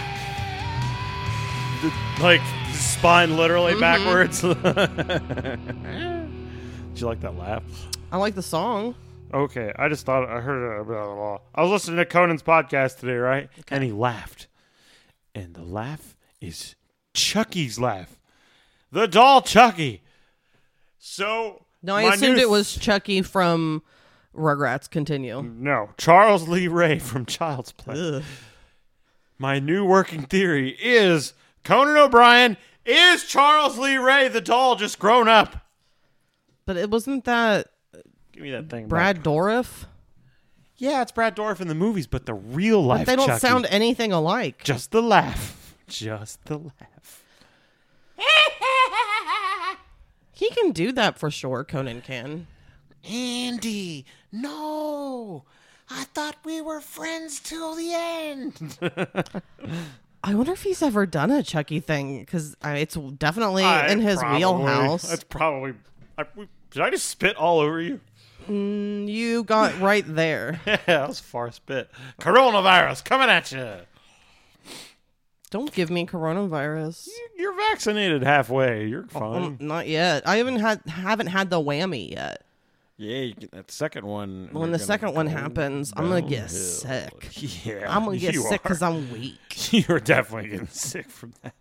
[1.82, 1.92] The-
[2.24, 2.42] like,
[2.74, 3.82] spine literally mm-hmm.
[3.82, 4.42] backwards.
[6.94, 7.64] Did you like that laugh?
[8.12, 8.96] I like the song.
[9.34, 10.88] Okay, I just thought I heard it.
[10.88, 11.38] Blah, blah, blah.
[11.56, 13.50] I was listening to Conan's podcast today, right?
[13.70, 14.48] And he laughed.
[15.34, 16.76] and the laugh is
[17.14, 18.20] Chucky's laugh.
[18.92, 20.02] The doll Chucky.
[21.04, 23.82] So No, I assumed new it was Chucky from
[24.36, 24.90] Rugrats.
[24.90, 25.42] Continue.
[25.42, 27.96] No, Charles Lee Ray from Child's Play.
[27.98, 28.24] Ugh.
[29.40, 31.34] My new working theory is
[31.64, 35.66] Conan O'Brien is Charles Lee Ray, the doll, just grown up.
[36.68, 37.68] But it wasn't that
[38.32, 38.88] Give me that thing.
[38.88, 39.26] Brad back.
[39.26, 39.86] Dourif.
[40.78, 43.06] Yeah, it's Brad Dourif in the movies, but the real life.
[43.06, 44.64] But they don't Chucky, sound anything alike.
[44.64, 45.76] Just the laugh.
[45.88, 47.24] Just the laugh.
[50.42, 51.64] He can do that for sure.
[51.64, 52.48] Conan can.
[53.08, 55.44] Andy, no.
[55.88, 58.80] I thought we were friends till the end.
[60.24, 64.18] I wonder if he's ever done a Chucky thing because it's definitely I in his
[64.18, 65.04] probably- wheelhouse.
[65.08, 65.76] That's probably.
[66.18, 66.26] I,
[66.72, 68.00] did I just spit all over you?
[68.50, 70.60] Mm, you got right there.
[70.66, 71.88] Yeah, that was a far spit.
[72.20, 73.76] Coronavirus coming at you.
[75.52, 77.08] Don't give me coronavirus.
[77.38, 78.88] You're vaccinated halfway.
[78.88, 79.44] You're fine.
[79.44, 80.28] Um, not yet.
[80.28, 82.44] I haven't had haven't had the whammy yet.
[82.98, 84.50] yeah, you get that second one.
[84.54, 86.48] When the second one happens, I'm gonna get downhill.
[86.50, 87.30] sick.
[87.66, 88.82] Yeah, I'm gonna get sick because.
[88.82, 89.74] I'm weak.
[89.88, 91.54] You're definitely getting sick from that.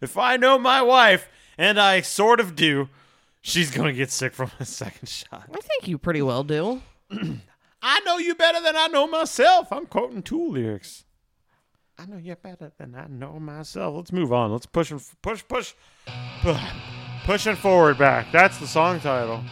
[0.00, 2.90] If I know my wife, and I sort of do,
[3.40, 5.48] she's gonna get sick from a second shot.
[5.52, 6.82] I think you pretty well do.
[7.82, 9.72] I know you better than I know myself.
[9.72, 11.04] I'm quoting Tool lyrics.
[11.98, 13.96] I know you better than I know myself.
[13.96, 14.52] Let's move on.
[14.52, 15.72] Let's push and push, push,
[17.24, 18.26] pushing forward back.
[18.32, 19.42] That's the song title.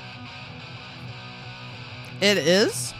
[2.21, 2.93] It is.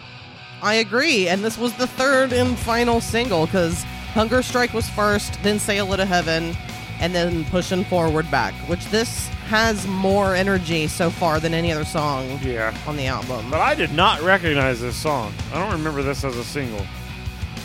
[0.61, 5.41] I agree, and this was the third and final single because Hunger Strike was first,
[5.43, 6.55] then Say Hello 2 Heaven,
[6.99, 11.85] and then Pushing Forward Back, which this has more energy so far than any other
[11.85, 12.75] song Yeah.
[12.87, 13.51] on the album.
[13.51, 15.33] But I did not recognize this song.
[15.53, 16.83] I don't remember this as a single.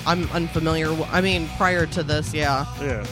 [0.07, 0.87] I'm unfamiliar.
[0.87, 2.67] w- I mean, prior to this, yeah.
[2.81, 3.05] Yeah.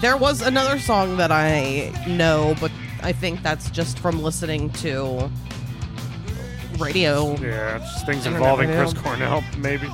[0.00, 2.70] There was another song that I know, but
[3.02, 5.30] I think that's just from listening to
[6.78, 7.34] radio.
[7.40, 8.82] Yeah, it's just things Internet involving radio.
[8.90, 9.88] Chris Cornell, maybe.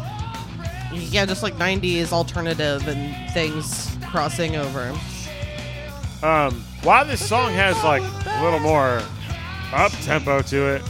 [0.92, 4.90] Yeah, just like 90s alternative and things crossing over.
[6.22, 9.00] Um, while this song has like a little more
[9.72, 10.82] up tempo to it,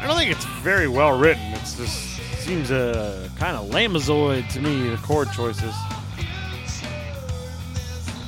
[0.00, 1.42] I don't think it's very well written.
[1.54, 2.13] It's just
[2.44, 4.90] seems uh, kind of lamazoid to me.
[4.90, 5.74] The chord choices.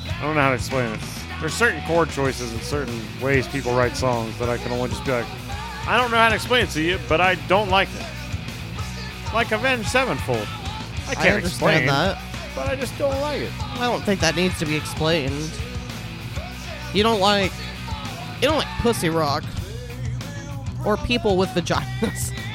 [0.08, 1.00] I don't know how to explain it.
[1.38, 5.04] There's certain chord choices and certain ways people write songs that I can only just
[5.04, 5.26] be like,
[5.86, 8.06] I don't know how to explain it to you, but I don't like it.
[9.34, 10.48] Like Avenged Sevenfold.
[11.08, 12.54] I I can't explain understand that.
[12.56, 13.52] but I just don't like it.
[13.78, 15.50] I don't think that needs to be explained.
[16.94, 17.52] You don't like
[18.40, 19.44] you don't like pussy rock
[20.86, 22.32] or people with vaginas.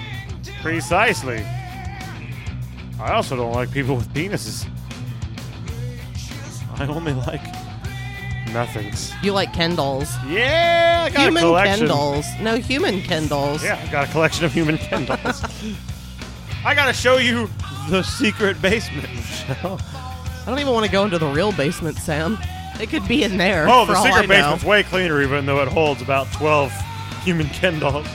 [0.62, 1.44] Precisely.
[3.00, 4.68] I also don't like people with penises.
[6.78, 7.42] I only like
[8.52, 9.12] nothings.
[9.24, 10.14] You like Ken dolls.
[10.28, 11.80] Yeah, I got Human a collection.
[11.80, 12.26] Ken dolls.
[12.42, 13.64] No, human Ken dolls.
[13.64, 15.44] Yeah, I got a collection of human Ken dolls.
[16.66, 17.50] I gotta show you
[17.90, 19.80] the secret basement, Michelle.
[19.84, 22.38] I don't even want to go into the real basement, Sam.
[22.80, 23.68] It could be in there.
[23.68, 24.28] Oh, for the all I secret know.
[24.36, 26.72] basement's way cleaner, even though it holds about twelve
[27.24, 28.08] human Ken dolls.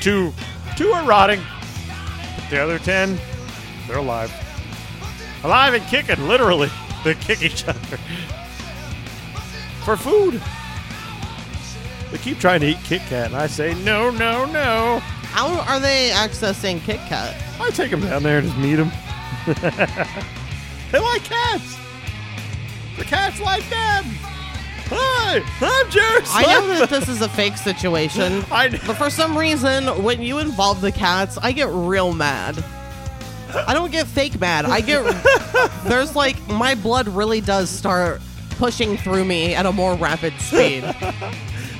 [0.00, 0.32] Two,
[0.76, 1.61] two are rotting, but
[2.52, 3.18] the other ten,
[3.88, 4.30] they're alive,
[5.42, 6.28] alive and kicking.
[6.28, 6.68] Literally,
[7.04, 7.96] they kick each other
[9.84, 10.40] for food.
[12.10, 14.98] They keep trying to eat Kit Kat, and I say no, no, no.
[15.32, 17.34] How are they accessing Kit Kat?
[17.58, 18.92] I take them down there and just meet them.
[20.92, 21.78] they like cats.
[22.98, 24.04] The cats like them.
[24.94, 26.22] Hi, I'm Jerry.
[26.26, 28.78] I know that this is a fake situation, I know.
[28.86, 32.62] but for some reason, when you involve the cats, I get real mad.
[33.54, 34.64] I don't get fake mad.
[34.64, 35.02] I get
[35.84, 38.20] there's like my blood really does start
[38.50, 40.84] pushing through me at a more rapid speed.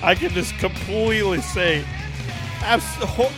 [0.02, 1.84] I can just completely say
[2.60, 3.30] abs- ho-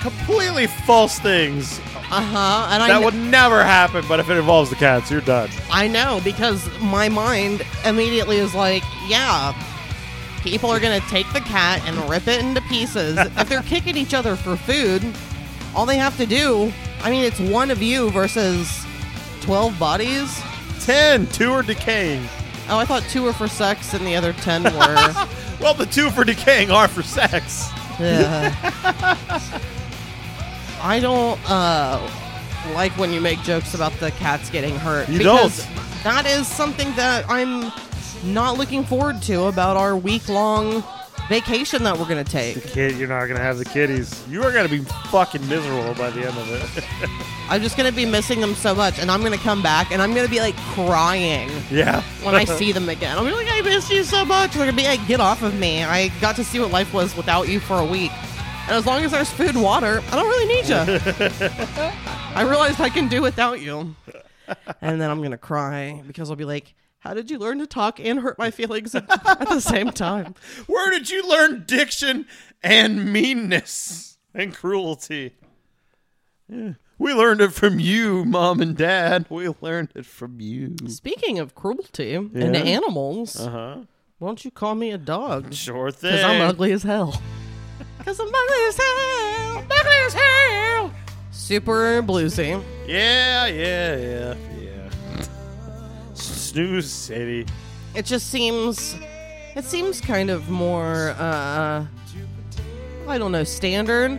[0.00, 1.78] completely false things
[2.10, 2.68] Uh huh.
[2.70, 4.04] And I that kn- would never happen.
[4.08, 5.50] But if it involves the cats, you're done.
[5.70, 9.52] I know because my mind immediately is like, yeah,
[10.42, 13.18] people are gonna take the cat and rip it into pieces.
[13.36, 15.04] if they're kicking each other for food,
[15.74, 16.72] all they have to do,
[17.02, 18.86] I mean, it's one of you versus
[19.42, 20.40] twelve bodies.
[20.80, 22.26] Ten, two are decaying.
[22.70, 25.26] Oh, I thought two were for sex and the other ten were.
[25.60, 27.68] Well, the two for decaying are for sex.
[28.00, 29.62] Ugh.
[30.80, 32.00] I don't uh,
[32.74, 35.08] like when you make jokes about the cats getting hurt.
[35.08, 36.04] You because don't.
[36.04, 37.72] That is something that I'm
[38.24, 40.82] not looking forward to about our week long
[41.28, 42.62] vacation that we're gonna take.
[42.62, 44.24] Kid, you're not gonna have the kitties.
[44.28, 44.78] You are gonna be
[45.10, 47.10] fucking miserable by the end of it.
[47.50, 50.14] I'm just gonna be missing them so much, and I'm gonna come back and I'm
[50.14, 52.02] gonna be like crying yeah.
[52.22, 53.16] when I see them again.
[53.16, 54.52] I'm gonna be like, I missed you so much.
[54.52, 55.84] They're gonna be like, get off of me.
[55.84, 58.12] I got to see what life was without you for a week.
[58.68, 60.76] And as long as there's food and water, I don't really need you.
[62.34, 63.96] I realized I can do without you.
[64.82, 67.98] And then I'm gonna cry because I'll be like, how did you learn to talk
[67.98, 70.34] and hurt my feelings at, at the same time?
[70.66, 72.26] Where did you learn diction
[72.62, 75.34] and meanness and cruelty?
[76.48, 76.72] Yeah.
[76.98, 79.26] We learned it from you, mom and dad.
[79.30, 80.74] We learned it from you.
[80.88, 83.76] Speaking of cruelty and animals, Uh huh.
[84.18, 85.54] why don't you call me a dog?
[85.54, 86.10] Sure thing.
[86.12, 87.20] Because I'm ugly as hell.
[88.08, 89.66] Because I'm ugly as hell.
[89.70, 90.94] Ugly as hell.
[91.30, 92.64] Super bluesy.
[92.86, 95.24] Yeah, yeah, yeah, yeah.
[96.14, 97.44] Snooze City.
[97.94, 98.96] It just seems.
[99.54, 101.10] It seems kind of more.
[101.18, 101.84] uh
[103.06, 104.18] I don't know, standard.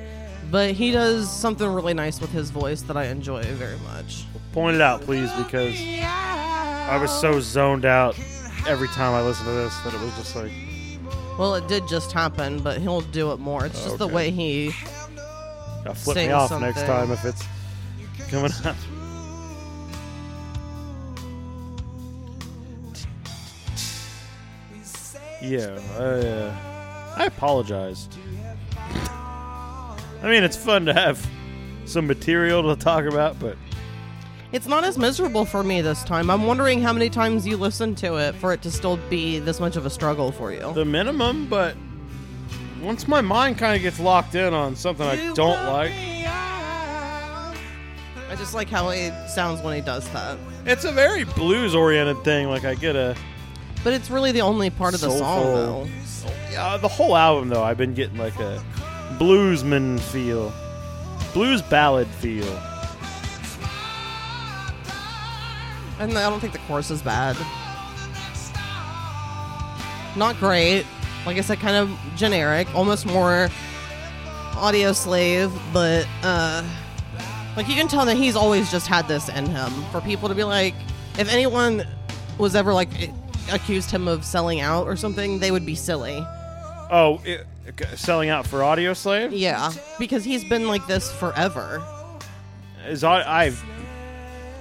[0.51, 4.25] But he does something really nice with his voice that I enjoy very much.
[4.51, 8.15] Point it out, please, because I was so zoned out
[8.67, 10.51] every time I listened to this that it was just like,
[11.39, 13.65] Well, it did just happen, but he'll do it more.
[13.65, 14.13] It's just the Okay.
[14.13, 14.67] way he.
[15.85, 16.85] uh, flip me Sing off next something.
[16.85, 17.43] time if it's
[18.29, 18.75] coming up.
[25.41, 26.55] Yeah, I, uh,
[27.17, 28.09] I apologize.
[30.21, 31.25] I mean, it's fun to have
[31.85, 33.55] some material to talk about, but
[34.52, 36.32] It's not as miserable for me this time.
[36.32, 39.60] I'm wondering how many times you listened to it for it to still be this
[39.60, 40.74] much of a struggle for you.
[40.74, 41.45] the minimum.
[41.47, 41.76] But
[42.82, 45.91] once my mind kind of gets locked in on something I don't like,
[48.32, 50.38] I just like how he sounds when he does that.
[50.66, 52.47] it's a very blues oriented thing.
[52.50, 53.16] Like I get a
[53.84, 55.88] But it's really the only part of the song, though.
[56.52, 58.64] Yeah, the whole album though, I've been getting like a
[59.20, 60.52] bluesman feel,
[61.34, 62.47] blues ballad feel.
[66.00, 67.36] And I don't think the chorus is bad.
[70.16, 70.86] Not great.
[71.26, 73.50] Like I said, kind of generic, almost more
[74.54, 76.64] Audioslave, but uh
[77.56, 79.72] like you can tell that he's always just had this in him.
[79.91, 80.74] For people to be like,
[81.18, 81.84] if anyone
[82.38, 82.89] was ever like
[83.52, 86.26] accused him of selling out or something, they would be silly.
[86.91, 87.45] Oh, it,
[87.95, 91.84] selling out for Audioslave Yeah, because he's been like this forever.
[92.88, 93.64] is I I've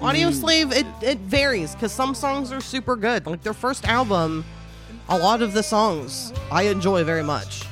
[0.00, 0.34] Audio hmm.
[0.34, 3.26] Slave, it, it varies because some songs are super good.
[3.26, 4.44] Like their first album,
[5.08, 7.64] a lot of the songs I enjoy very much.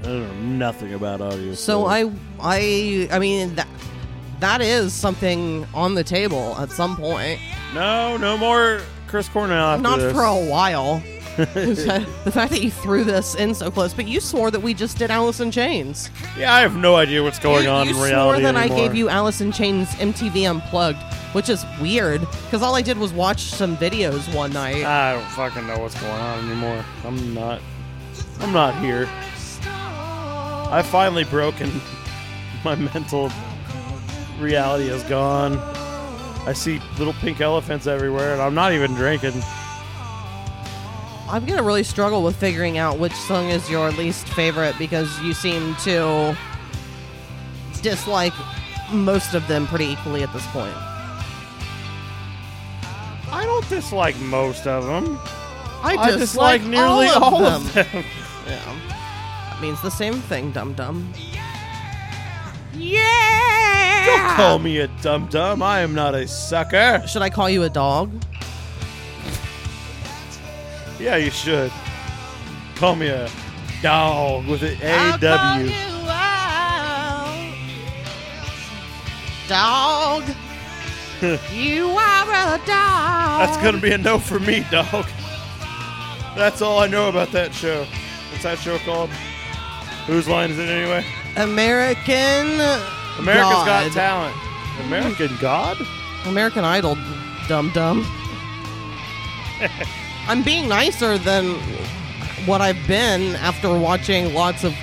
[0.00, 1.54] I don't know nothing about Audio.
[1.54, 2.10] So I,
[2.40, 3.68] I, I mean that
[4.40, 7.40] that is something on the table at some point.
[7.74, 10.12] no no more Chris Cornell after Not this.
[10.12, 11.02] for a while.
[12.24, 14.96] the fact that you threw this in so close, but you swore that we just
[14.96, 16.10] did Alice in Chains.
[16.38, 18.78] Yeah, I have no idea what's going you, on you in reality swore that anymore.
[18.78, 21.02] I gave you Alice in Chains MTV Unplugged,
[21.34, 24.84] which is weird because all I did was watch some videos one night.
[24.84, 26.82] I don't fucking know what's going on anymore.
[27.04, 27.60] I'm not.
[28.40, 29.06] I'm not here.
[30.72, 31.70] I've finally broken.
[32.64, 33.30] My mental
[34.40, 35.58] reality is gone.
[36.46, 39.42] I see little pink elephants everywhere, and I'm not even drinking.
[41.28, 45.34] I'm gonna really struggle with figuring out which song is your least favorite because you
[45.34, 46.36] seem to
[47.82, 48.32] dislike
[48.92, 50.74] most of them pretty equally at this point.
[53.32, 55.18] I don't dislike most of them.
[55.82, 58.04] I, I dislike nearly all of them.
[58.46, 58.76] Yeah,
[59.50, 61.12] that means the same thing, dum dum.
[62.72, 64.04] Yeah.
[64.06, 65.60] Don't call me a dum dum.
[65.62, 67.02] I am not a sucker.
[67.08, 68.12] Should I call you a dog?
[70.98, 71.70] Yeah, you should.
[72.76, 73.28] Call me a
[73.82, 75.70] dog with an A W.
[79.48, 80.24] Dog.
[81.52, 83.40] you are a dog.
[83.40, 85.06] That's gonna be a no for me, dog.
[86.34, 87.86] That's all I know about that show.
[88.30, 89.10] What's that show called?
[90.06, 91.04] Whose line is it anyway?
[91.36, 92.60] American.
[93.18, 94.36] America's Got Talent.
[94.86, 95.78] American God?
[96.26, 96.96] American Idol,
[97.48, 98.06] dum dum.
[100.28, 101.54] I'm being nicer than
[102.46, 104.74] what I've been after watching lots of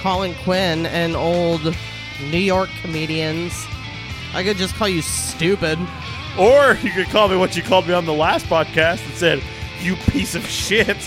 [0.00, 1.76] Colin Quinn and old
[2.30, 3.66] New York comedians.
[4.32, 5.78] I could just call you stupid.
[6.38, 9.42] Or you could call me what you called me on the last podcast and said,
[9.80, 10.96] "You piece of shit."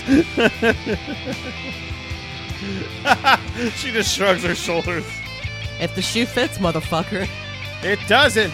[3.76, 5.06] she just shrugs her shoulders.
[5.80, 7.28] If the shoe fits, motherfucker.
[7.82, 8.52] It doesn't.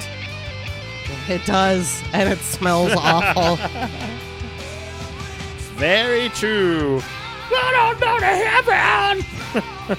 [1.29, 3.59] It does, and it smells awful.
[5.77, 7.03] Very true.
[7.55, 9.99] I don't know to heaven.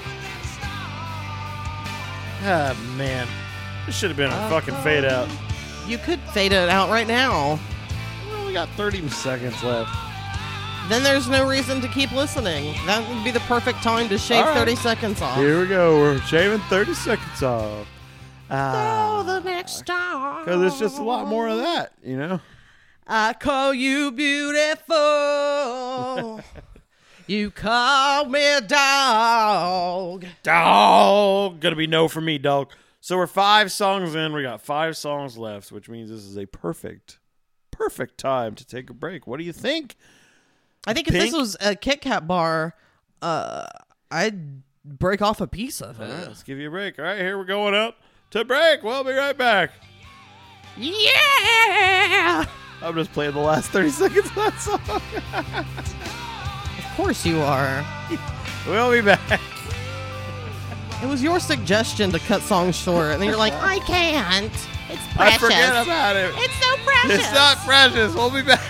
[2.42, 3.26] ah man,
[3.86, 5.28] this should have been a fucking fade out.
[5.86, 7.58] You could fade it out right now.
[8.26, 9.90] We only got 30 seconds left.
[10.88, 12.74] Then there's no reason to keep listening.
[12.86, 14.56] That would be the perfect time to shave right.
[14.56, 15.36] 30 seconds off.
[15.36, 15.98] Here we go.
[16.00, 17.86] We're shaving 30 seconds off.
[18.50, 20.44] Oh, the next star.
[20.44, 22.40] Because it's just a lot more of that, you know?
[23.10, 24.94] I call you beautiful.
[27.26, 30.26] you call me dog.
[30.42, 31.60] Dog.
[31.60, 32.70] Gonna be no for me, dog.
[33.00, 34.34] So we're five songs in.
[34.34, 37.18] We got five songs left, which means this is a perfect,
[37.70, 39.26] perfect time to take a break.
[39.26, 39.96] What do you think?
[40.86, 42.74] I think if this was a Kit Kat bar,
[43.22, 43.66] uh,
[44.10, 46.08] I'd break off a piece of it.
[46.08, 46.98] Let's give you a break.
[46.98, 47.96] All right, here we're going up
[48.32, 48.82] to break.
[48.82, 49.70] We'll be right back.
[50.76, 52.44] Yeah!
[52.82, 54.80] I'm just playing the last 30 seconds of that song.
[56.78, 57.84] Of course you are.
[58.66, 59.40] We'll be back.
[61.02, 64.52] It was your suggestion to cut songs short, and then you're like, I can't.
[64.90, 65.36] It's precious.
[65.36, 66.34] I forget about it.
[66.36, 67.20] It's so precious.
[67.20, 68.14] It's not precious.
[68.14, 68.60] We'll be back.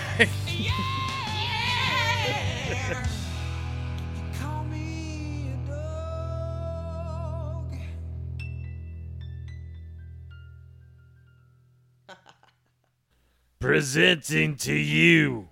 [13.59, 15.49] Presenting to you.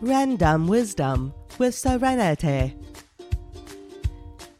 [0.00, 2.74] Random wisdom with serenity.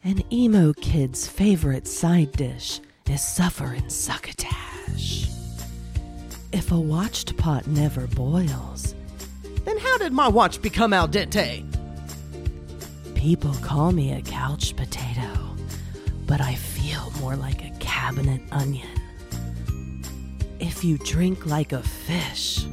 [0.03, 2.79] An emo kid's favorite side dish
[3.09, 5.29] is suffering succotash.
[6.53, 8.93] If a watched pot never boils,
[9.65, 11.65] then how did my watch become al dente?
[13.15, 15.55] People call me a couch potato,
[16.27, 19.00] but I feel more like a cabinet onion.
[20.61, 22.63] If you drink like a fish,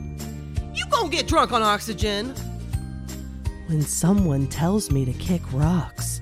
[0.75, 2.35] you gonna get drunk on oxygen.
[3.67, 6.21] When someone tells me to kick rocks,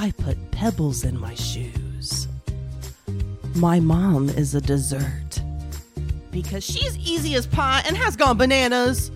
[0.00, 2.26] I put pebbles in my shoes.
[3.54, 5.40] My mom is a dessert
[6.32, 9.12] because she's easy as pie and has gone bananas.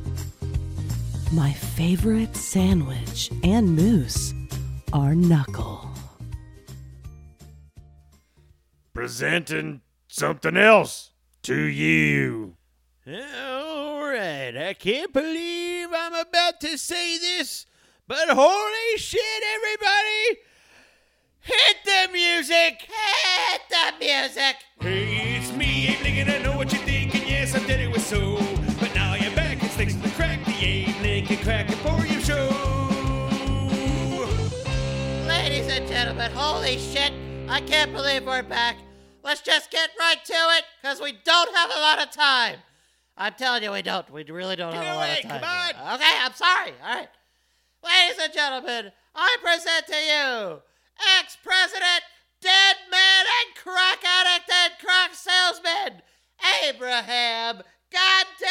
[1.32, 4.32] My favorite sandwich and mousse
[4.92, 5.86] are knuckle.
[8.96, 11.12] presenting something else
[11.46, 12.56] to you.
[13.06, 17.66] All right, I can't believe I'm about to say this,
[18.08, 19.20] but holy shit,
[19.54, 20.40] everybody!
[21.38, 22.88] Hit the music!
[22.88, 24.56] Hit the music.
[24.80, 26.34] Hey, it's me, Abe Lincoln.
[26.34, 27.22] I know what you're thinking.
[27.28, 28.38] Yes, I did it with so.
[28.80, 29.62] But now you're back.
[29.62, 32.48] It's thanks to the crack, the Abe Lincoln Crack for you Show.
[35.28, 37.12] Ladies and gentlemen, holy shit.
[37.48, 38.78] I can't believe we're back.
[39.26, 42.58] Let's just get right to it, because we don't have a lot of time.
[43.16, 44.08] I'm telling you, we don't.
[44.08, 45.40] We really don't have a lot it, of time.
[45.40, 45.94] come on.
[45.94, 46.72] Okay, I'm sorry.
[46.80, 47.08] All right.
[47.82, 50.62] Ladies and gentlemen, I present to you
[51.18, 52.02] ex president,
[52.40, 56.02] dead man, and crack addict and crack salesman,
[56.68, 58.46] Abraham Goddamn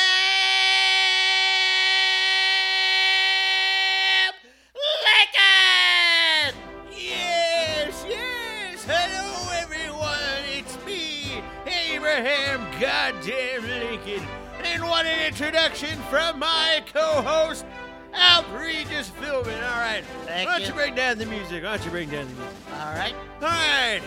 [12.05, 14.27] Abraham Goddamn Lincoln.
[14.63, 17.65] And what an introduction from my co-host,
[18.13, 19.55] Outrageous Philbin.
[19.55, 20.03] All right.
[20.25, 20.67] Thank Why don't you.
[20.67, 21.63] you bring down the music?
[21.63, 22.55] Why don't you bring down the music?
[22.73, 23.15] All right.
[23.41, 24.01] All right.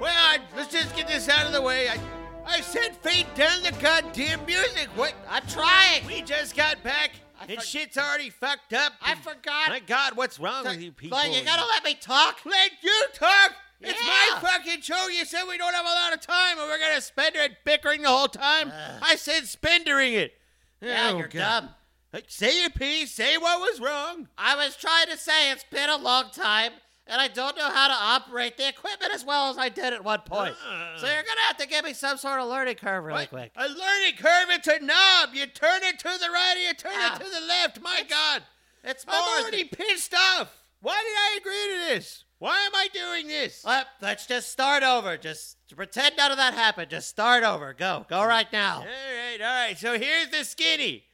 [0.00, 1.88] Well, I, let's just get this out of the way.
[1.88, 1.96] I,
[2.44, 4.88] I said fade down the goddamn music.
[4.96, 5.14] What?
[5.30, 6.04] I'm trying.
[6.08, 8.94] We just got back, I and for- shit's already fucked up.
[9.00, 9.68] I forgot.
[9.68, 11.16] My God, what's wrong with you people?
[11.22, 12.40] But you gotta let me talk.
[12.44, 13.52] Let you talk.
[13.86, 15.08] It's my fucking show.
[15.08, 18.02] You said we don't have a lot of time, and we're gonna spend it bickering
[18.02, 18.72] the whole time.
[19.02, 20.34] I said spendering it.
[20.80, 21.38] Yeah, Oh, you're God.
[21.62, 21.70] dumb.
[22.12, 23.12] Like, Say your piece.
[23.12, 24.28] Say what was wrong.
[24.38, 26.72] I was trying to say it's been a long time,
[27.06, 30.04] and I don't know how to operate the equipment as well as I did at
[30.04, 30.54] one point.
[30.64, 30.94] Ah.
[30.98, 33.30] So you're gonna have to give me some sort of learning curve really What?
[33.30, 33.52] quick.
[33.56, 34.50] A learning curve.
[34.50, 35.34] It's a knob.
[35.34, 37.16] You turn it to the right, or you turn Ah.
[37.16, 37.80] it to the left.
[37.80, 38.44] My God.
[38.84, 39.16] It's more.
[39.16, 40.54] I'm already pissed off.
[40.80, 42.24] Why did I agree to this?
[42.44, 43.64] Why am I doing this?
[43.64, 45.16] Let, let's just start over.
[45.16, 46.90] Just pretend none of that happened.
[46.90, 47.72] Just start over.
[47.72, 48.04] Go.
[48.06, 48.80] Go right now.
[48.80, 49.78] All right, all right.
[49.78, 51.04] So here's the skinny.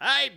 [0.00, 0.30] I,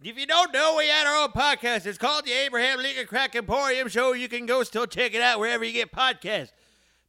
[0.00, 1.84] if you don't know, we had our own podcast.
[1.84, 4.12] It's called the Abraham Lincoln Crack Emporium Show.
[4.12, 6.52] You can go still check it out wherever you get podcasts.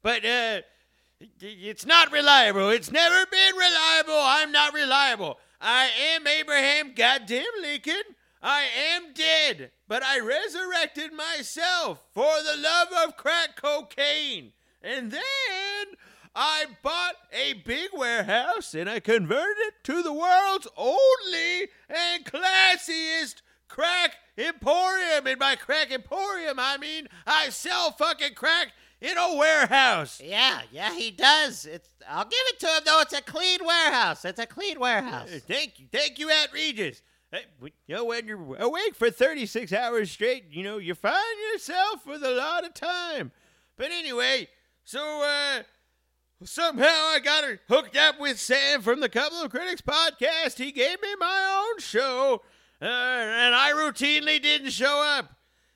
[0.01, 0.61] But uh,
[1.39, 2.71] it's not reliable.
[2.71, 4.19] It's never been reliable.
[4.19, 5.37] I'm not reliable.
[5.61, 8.01] I am Abraham Goddamn Lincoln.
[8.41, 8.63] I
[8.95, 14.53] am dead, but I resurrected myself for the love of crack cocaine.
[14.81, 15.85] And then
[16.35, 23.41] I bought a big warehouse and I converted it to the world's only and classiest
[23.67, 25.25] crack emporium.
[25.25, 30.21] And by crack emporium, I mean I sell fucking crack in a warehouse.
[30.23, 31.65] Yeah, yeah, he does.
[31.65, 33.01] It's I'll give it to him though.
[33.01, 34.25] It's a clean warehouse.
[34.25, 35.29] It's a clean warehouse.
[35.47, 37.01] Thank you, thank you, Aunt Regis.
[37.31, 42.05] Hey, you know, when you're awake for 36 hours straight, you know, you find yourself
[42.05, 43.33] with a lot of time.
[43.75, 44.47] But anyway,
[44.85, 45.63] so, uh,
[46.45, 50.57] somehow I got hooked up with Sam from the Couple of Critics podcast.
[50.57, 52.43] He gave me my own show,
[52.81, 55.33] uh, and I routinely didn't show up.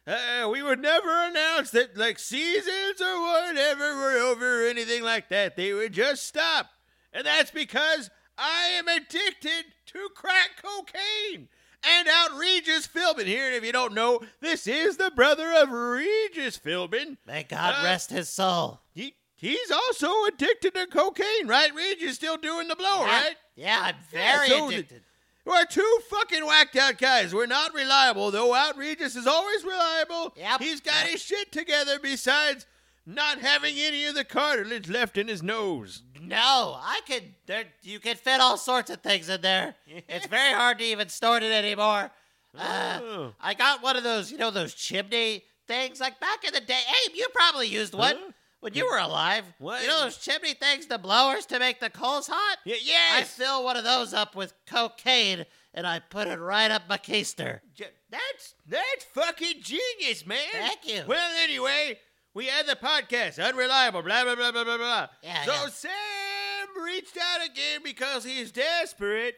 [0.07, 5.27] Uh, we would never announce that, like, seasons or whatever were over or anything like
[5.29, 5.57] that.
[5.57, 6.67] They would just stop.
[7.11, 11.47] And that's because I am addicted to crack cocaine
[11.83, 13.47] and outrageous Philbin here.
[13.47, 17.17] And if you don't know, this is the brother of Regis Philbin.
[17.25, 18.81] May God Uh, rest his soul.
[18.93, 21.73] He, he's also addicted to cocaine, right?
[21.73, 23.35] Regis still doing the blow, Yeah, right?
[23.55, 25.03] Yeah, I'm Yeah, very so the- addicted.
[25.43, 27.33] We're two fucking whacked out guys.
[27.33, 28.53] We're not reliable, though.
[28.53, 30.33] Out Regis is always reliable.
[30.37, 30.61] Yep.
[30.61, 32.67] He's got his shit together besides
[33.05, 36.03] not having any of the cartilage left in his nose.
[36.19, 37.23] No, I could.
[37.47, 39.75] There, you could fit all sorts of things in there.
[40.07, 42.11] It's very hard to even store it anymore.
[42.57, 43.33] Uh, Oh.
[43.39, 45.99] I got one of those, you know, those chimney things.
[45.99, 48.31] Like back in the day, Abe, you probably used one Huh?
[48.59, 49.45] when you were alive.
[49.57, 49.81] What?
[49.81, 52.57] You know those chimney things, the blowers to make the coals hot.
[52.65, 53.19] Y- I yes!
[53.19, 56.97] I fill one of those up with cocaine and I put it right up my
[56.97, 57.61] keister.
[57.73, 60.39] J- That's that's fucking genius, man.
[60.51, 61.03] Thank you.
[61.07, 61.97] Well, anyway,
[62.33, 65.07] we had the podcast, unreliable, blah blah blah blah blah blah.
[65.21, 65.67] Yeah, so yeah.
[65.69, 69.35] Sam reached out again because he's desperate.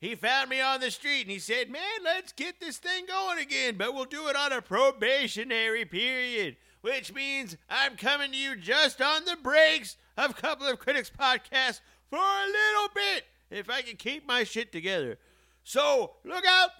[0.00, 3.38] He found me on the street and he said, "Man, let's get this thing going
[3.38, 8.56] again, but we'll do it on a probationary period." Which means I'm coming to you
[8.56, 13.68] just on the breaks of a Couple of Critics podcast for a little bit, if
[13.68, 15.18] I can keep my shit together.
[15.62, 16.70] So look out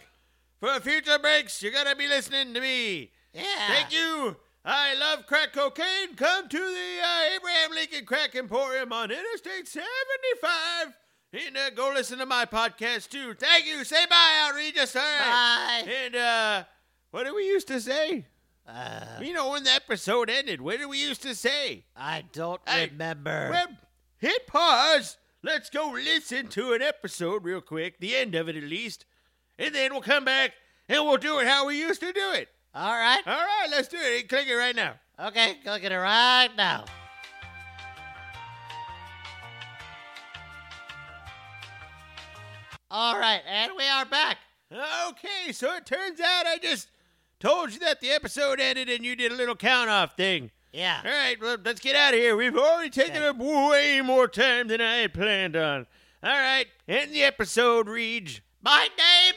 [0.58, 1.62] for future breaks.
[1.62, 3.10] You're gonna be listening to me.
[3.34, 3.42] Yeah.
[3.68, 4.36] Thank you.
[4.64, 6.14] I love crack cocaine.
[6.16, 6.62] Come to the
[7.02, 10.94] uh, Abraham Lincoln Crack Emporium on Interstate 75.
[11.32, 13.34] And uh, go listen to my podcast too.
[13.34, 13.84] Thank you.
[13.84, 14.94] Say bye, out, Regis.
[14.96, 15.82] All right.
[15.86, 15.92] Bye.
[16.04, 16.64] And uh,
[17.10, 18.26] what did we used to say?
[18.68, 21.84] Uh, You know, when the episode ended, what did we used to say?
[21.96, 23.48] I don't Hey, remember.
[23.50, 23.66] Well,
[24.18, 25.16] hit pause.
[25.42, 29.06] Let's go listen to an episode real quick, the end of it at least.
[29.58, 30.52] And then we'll come back
[30.88, 32.48] and we'll do it how we used to do it.
[32.74, 33.22] All right.
[33.26, 34.28] All right, let's do it.
[34.28, 34.94] Click it right now.
[35.18, 36.84] Okay, click it right now.
[42.90, 44.38] All right, and we are back.
[44.72, 46.88] Okay, so it turns out I just
[47.38, 50.50] told you that the episode ended and you did a little count off thing.
[50.72, 51.00] Yeah.
[51.04, 52.36] All right, well, let's get out of here.
[52.36, 53.26] We've already taken Okay.
[53.28, 55.86] up way more time than I had planned on.
[56.22, 58.40] All right, end the episode, Reed.
[58.62, 59.34] My name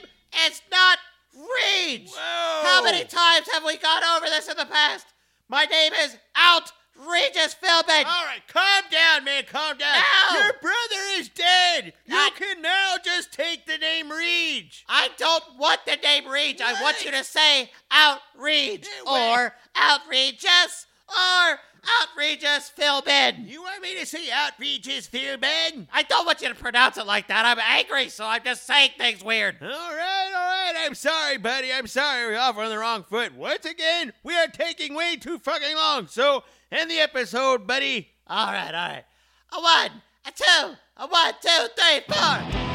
[0.47, 0.97] is not
[1.35, 2.07] Reed.
[2.09, 2.67] Whoa.
[2.67, 5.05] How many times have we gone over this in the past?
[5.49, 8.05] My name is Outrageous Philbin.
[8.05, 9.43] All right, calm down, man.
[9.45, 9.95] Calm down.
[10.33, 10.39] No.
[10.39, 11.93] Your brother is dead.
[12.05, 14.71] You I- can now just take the name Reed.
[14.87, 16.61] I don't want the name Reed.
[16.61, 21.59] I want you to say Outrage or Outrageous or
[22.01, 23.47] Outrageous Philbin.
[23.47, 25.87] You want me to say outrageous, Philbin?
[25.91, 27.45] I don't want you to pronounce it like that.
[27.45, 29.57] I'm angry, so I'm just saying things weird.
[29.61, 30.73] All right, all right.
[30.77, 31.73] I'm sorry, buddy.
[31.73, 32.27] I'm sorry.
[32.27, 33.35] We're off on the wrong foot.
[33.35, 36.07] Once again, we are taking way too fucking long.
[36.07, 38.09] So, end the episode, buddy.
[38.27, 39.03] All right, all right.
[39.51, 42.72] A one, a two, a one, two, three, four.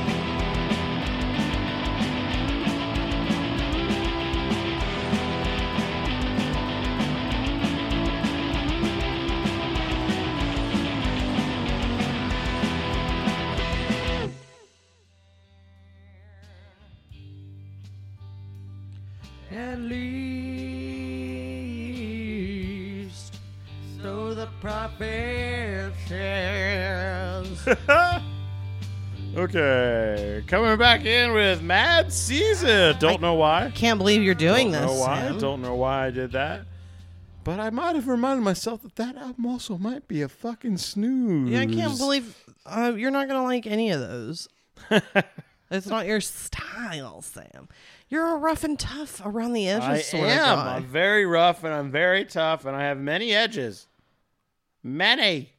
[24.99, 26.19] Says.
[29.37, 32.97] okay, coming back in with Mad Season.
[32.99, 33.71] Don't know why.
[33.75, 34.91] Can't believe you're doing Don't this.
[34.91, 35.21] know why.
[35.21, 35.39] Sam.
[35.39, 36.63] Don't know why I did that.
[37.45, 41.51] But I might have reminded myself that that album also might be a fucking snooze.
[41.51, 42.37] Yeah, I can't believe
[42.67, 44.49] uh, you're not gonna like any of those.
[45.71, 47.69] it's not your style, Sam.
[48.09, 50.59] You're a rough and tough around the edges I sort am.
[50.59, 50.75] of guy.
[50.77, 53.87] I'm very rough and I'm very tough and I have many edges.
[54.97, 55.53] Many.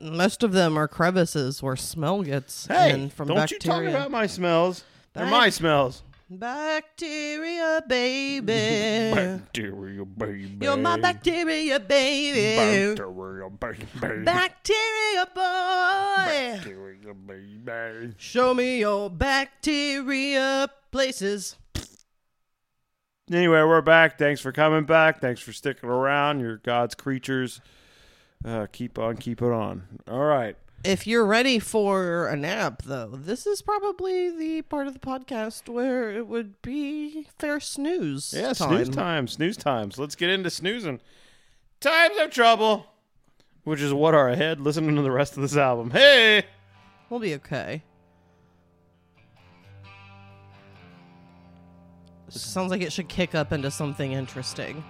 [0.00, 4.10] Most of them are crevices where smell gets Hey, in from don't you talk about
[4.10, 4.84] my smells.
[5.12, 6.02] They're my smells.
[6.28, 8.42] Bacteria, baby.
[9.14, 10.58] Bacteria, baby.
[10.60, 12.56] You're my bacteria, baby.
[12.56, 14.24] Bacteria, baby.
[14.24, 16.60] Bacteria boy.
[16.64, 18.14] Bacteria, baby.
[18.18, 21.56] Show me your bacteria places.
[23.30, 24.18] anyway, we're back.
[24.18, 25.20] Thanks for coming back.
[25.20, 26.40] Thanks for sticking around.
[26.40, 27.60] You're God's creatures.
[28.44, 30.00] Uh, keep on, keep it on.
[30.08, 30.56] All right.
[30.84, 35.68] If you're ready for a nap, though, this is probably the part of the podcast
[35.68, 38.32] where it would be fair snooze.
[38.36, 38.68] Yeah, time.
[38.84, 39.98] snooze time, snooze times.
[39.98, 41.00] Let's get into snoozing.
[41.80, 42.86] Times of trouble,
[43.64, 44.60] which is what are ahead.
[44.60, 45.90] Listening to the rest of this album.
[45.90, 46.44] Hey,
[47.08, 47.82] We'll be okay.
[52.28, 54.84] Sounds like it should kick up into something interesting.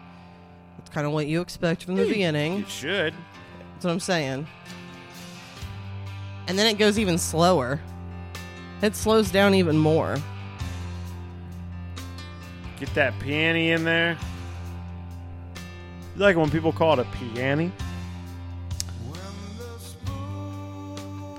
[0.78, 2.10] That's kind of what you expect from the hmm.
[2.10, 2.58] beginning.
[2.58, 3.14] you should.
[3.72, 4.46] That's what I'm saying.
[6.48, 7.80] And then it goes even slower.
[8.82, 10.16] It slows down even more.
[12.78, 14.18] Get that peony in there.
[16.14, 17.72] You like when people call it a peony?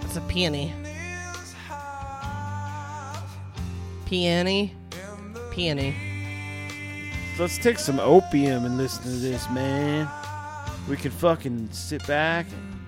[0.02, 0.74] It's a peony.
[4.06, 4.74] Peony.
[5.52, 6.07] Peony.
[7.40, 10.08] Let's take some opium and listen to this, man.
[10.90, 12.48] We can fucking sit back.
[12.52, 12.80] And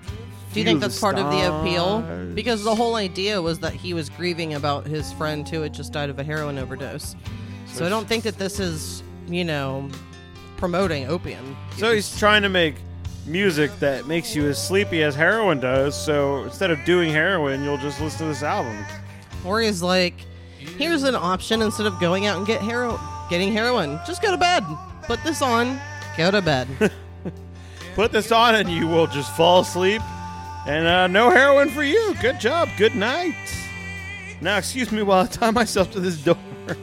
[0.52, 2.00] Do you think that's part of the appeal?
[2.34, 5.92] Because the whole idea was that he was grieving about his friend who had just
[5.92, 7.14] died of a heroin overdose.
[7.66, 9.88] So I don't think that this is, you know,
[10.56, 11.56] promoting opium.
[11.76, 12.74] So he's trying to make
[13.26, 15.94] music that makes you as sleepy as heroin does.
[15.94, 18.84] So instead of doing heroin, you'll just listen to this album.
[19.44, 20.14] Or he's like,
[20.58, 22.98] here's an option instead of going out and get hero-
[23.30, 23.98] getting heroin.
[24.06, 24.64] Just go to bed.
[25.04, 25.80] Put this on.
[26.16, 26.68] Go to bed.
[27.94, 30.02] Put this on and you will just fall asleep.
[30.66, 32.14] And uh, no heroin for you.
[32.20, 32.68] Good job.
[32.76, 33.34] Good night.
[34.42, 36.36] Now, excuse me while I tie myself to this door.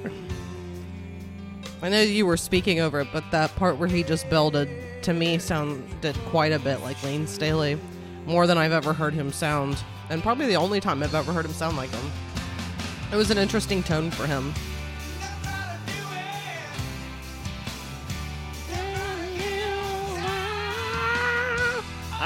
[1.82, 4.70] I know you were speaking over it, but that part where he just belted
[5.04, 7.80] to me sounded quite a bit like Layne Staley.
[8.26, 9.78] More than I've ever heard him sound.
[10.10, 12.12] And probably the only time I've ever heard him sound like him.
[13.12, 14.54] It was an interesting tone for him.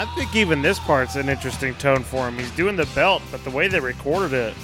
[0.01, 2.35] I think even this part's an interesting tone for him.
[2.35, 4.55] He's doing the belt, but the way they recorded it.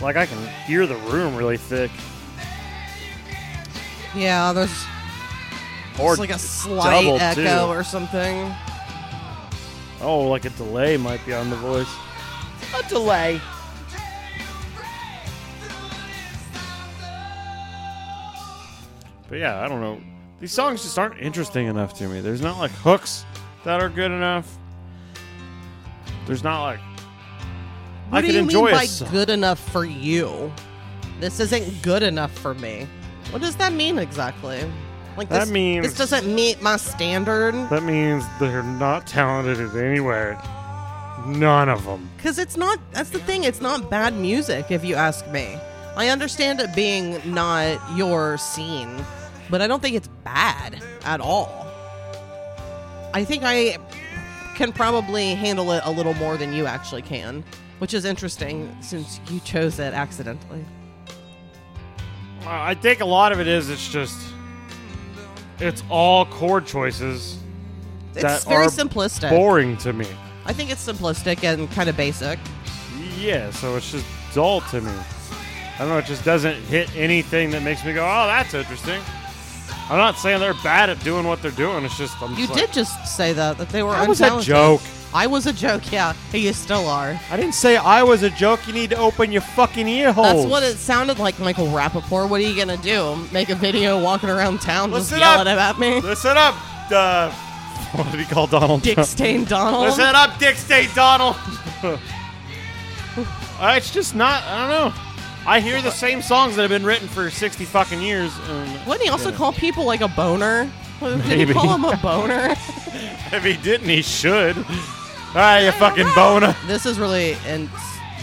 [0.00, 1.90] Like, I can hear the room really thick.
[4.14, 4.86] Yeah, there's
[6.00, 7.70] Or like a slight echo too.
[7.70, 8.50] or something.
[10.00, 11.94] Oh, like a delay might be on the voice.
[12.74, 13.38] A delay.
[19.28, 20.00] But yeah, I don't know.
[20.40, 22.20] These songs just aren't interesting enough to me.
[22.20, 23.24] There's not like hooks
[23.64, 24.54] that are good enough.
[26.26, 26.80] There's not like
[28.10, 29.10] What I do could you enjoy mean by song.
[29.10, 30.52] good enough for you?
[31.20, 32.86] This isn't good enough for me.
[33.30, 34.60] What does that mean exactly?
[35.16, 37.54] Like That this, means- this doesn't meet my standard.
[37.70, 40.38] That means they're not talented in anywhere.
[41.26, 42.10] None of them.
[42.18, 45.56] Because it's not, that's the thing, it's not bad music, if you ask me.
[45.96, 49.02] I understand it being not your scene,
[49.50, 51.66] but I don't think it's bad at all.
[53.14, 53.78] I think I
[54.54, 57.44] can probably handle it a little more than you actually can,
[57.78, 60.64] which is interesting since you chose it accidentally.
[62.46, 64.16] I think a lot of it is it's just
[65.58, 67.38] it's all chord choices
[68.14, 69.30] It's very simplistic.
[69.30, 70.06] boring to me.
[70.44, 72.38] I think it's simplistic and kind of basic.
[73.18, 74.92] Yeah, so it's just dull to me.
[75.74, 79.00] I don't know, it just doesn't hit anything that makes me go, "Oh, that's interesting."
[79.88, 81.84] I'm not saying they're bad at doing what they're doing.
[81.84, 83.92] It's just I'm You just did like, just say that that they were.
[83.92, 84.42] That was a untalented.
[84.42, 84.80] joke.
[85.14, 85.90] I was a joke.
[85.92, 87.18] Yeah, you still are.
[87.30, 88.66] I didn't say I was a joke.
[88.66, 90.42] You need to open your fucking ear holes.
[90.42, 92.28] That's what it sounded like, Michael Rapaport.
[92.28, 93.16] What are you gonna do?
[93.32, 95.58] Make a video walking around town just yelling up.
[95.58, 96.00] at me?
[96.00, 96.56] Listen up.
[96.90, 97.30] Uh,
[97.92, 98.82] what did he call Donald?
[98.82, 99.84] Dick Stain Donald.
[99.84, 101.36] Listen up, Dick Stain Donald.
[103.58, 104.42] Uh, it's just not.
[104.42, 105.05] I don't know.
[105.46, 108.32] I hear the same songs that have been written for sixty fucking years.
[108.48, 109.36] And Wouldn't he also Yeah.
[109.36, 110.70] call people like a boner?
[111.00, 112.48] Did he call him a boner?
[113.32, 114.56] if he didn't, he should.
[114.56, 114.64] All
[115.34, 116.56] right, you fucking boner.
[116.66, 117.70] this is really in-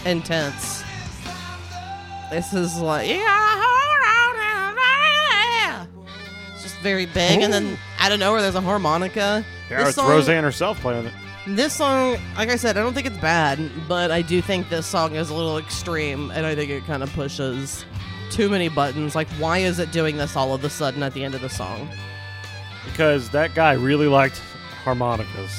[0.04, 0.82] intense.
[2.30, 3.60] This is like yeah.
[6.54, 8.04] It's just very big, and then oh.
[8.04, 9.44] out of nowhere there's a harmonica.
[9.70, 11.12] Yeah, This it's song- Roseanne herself playing it.
[11.46, 14.86] This song, like I said, I don't think it's bad, but I do think this
[14.86, 17.84] song is a little extreme, and I think it kind of pushes
[18.30, 19.14] too many buttons.
[19.14, 21.50] Like, why is it doing this all of a sudden at the end of the
[21.50, 21.86] song?
[22.86, 24.40] Because that guy really liked
[24.84, 25.54] harmonicas.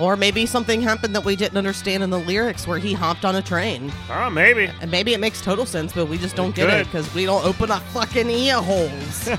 [0.00, 3.36] Or maybe something happened that we didn't understand in the lyrics where he hopped on
[3.36, 3.92] a train.
[4.10, 4.70] Oh, maybe.
[4.80, 6.80] And maybe it makes total sense, but we just don't get could.
[6.80, 9.28] it because we don't open up fucking ear holes.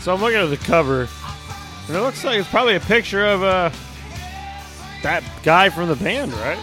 [0.00, 1.08] So I'm looking at the cover,
[1.88, 3.70] and it looks like it's probably a picture of uh,
[5.04, 6.58] that guy from the band, right?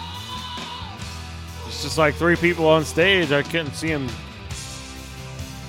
[1.67, 3.31] It's just like three people on stage.
[3.31, 4.07] I couldn't see him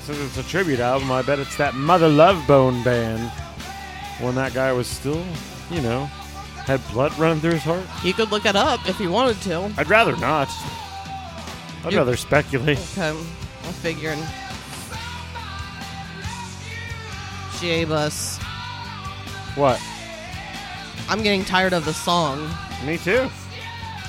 [0.05, 3.31] since it's a tribute album, I bet it's that Mother Love Bone band.
[4.21, 5.25] When that guy was still,
[5.71, 6.07] you know,
[6.67, 7.85] had blood running through his heart.
[8.05, 9.73] You could look it up if you wanted to.
[9.79, 10.49] I'd rather not.
[11.85, 12.79] I'd You- rather speculate.
[12.99, 14.19] Okay, I figured.
[17.61, 18.39] J-Bus.
[19.55, 19.81] What?
[21.09, 22.51] I'm getting tired of the song.
[22.85, 23.29] Me too.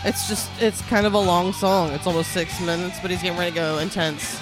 [0.06, 1.92] It's just, it's kind of a long song.
[1.92, 4.40] It's almost six minutes, but he's getting ready to go intense.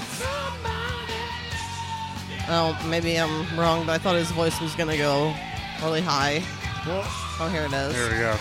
[2.54, 5.34] Oh, maybe I'm wrong, but I thought his voice was gonna go
[5.82, 6.44] really high.
[6.86, 7.06] Well,
[7.44, 7.96] Oh, here it is.
[7.96, 8.38] Here we go.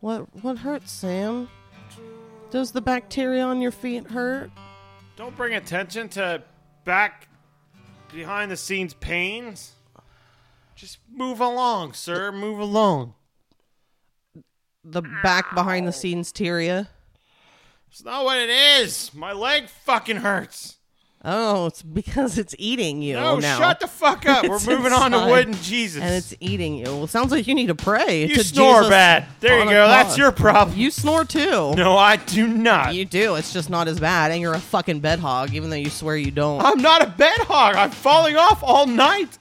[0.00, 1.50] What what hurts, Sam?
[2.50, 4.50] Does the bacteria on your feet hurt?
[5.16, 6.42] Don't bring attention to
[6.84, 7.28] back
[8.12, 9.72] behind the scenes pains.
[10.74, 12.32] Just move along, sir.
[12.32, 13.14] Move along.
[14.84, 16.88] The back behind the scenes teria?
[17.90, 19.12] It's not what it is.
[19.12, 20.77] My leg fucking hurts.
[21.24, 23.58] Oh, it's because it's eating you No, now.
[23.58, 24.44] shut the fuck up.
[24.48, 25.30] We're It's moving on to inside.
[25.30, 26.00] Wooden Jesus.
[26.00, 26.84] and it's eating you.
[26.84, 28.24] Well, sounds like you need to pray.
[28.26, 29.26] you to snore Jesus bad.
[29.40, 29.86] There you on a go.
[29.88, 30.18] That's cross.
[30.18, 30.78] your problem.
[30.78, 31.74] You snore too.
[31.74, 32.94] no, I do not.
[32.94, 33.34] You do.
[33.34, 36.16] It's just not as bad, and you're a fucking bed hog, even though you swear
[36.16, 36.62] you don't.
[36.64, 37.74] I'm not a bed hog.
[37.74, 39.38] I'm falling off all night.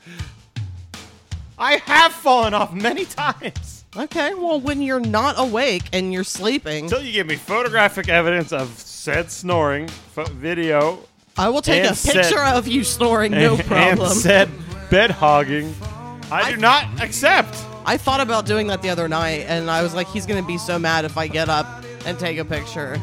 [1.60, 3.86] I have fallen off many times.
[3.96, 8.52] Okay, well, when you're not awake and you're sleeping, Until you give me photographic evidence
[8.52, 11.00] of said snoring, video,
[11.38, 14.10] I will take and a said- picture of you snoring, no problem.
[14.14, 14.50] said
[14.90, 15.74] bed hogging.
[16.32, 17.56] I, do not accept.
[17.86, 20.58] I thought about doing that the other night, and I was like, he's gonna be
[20.58, 22.94] so mad if I get up and take a picture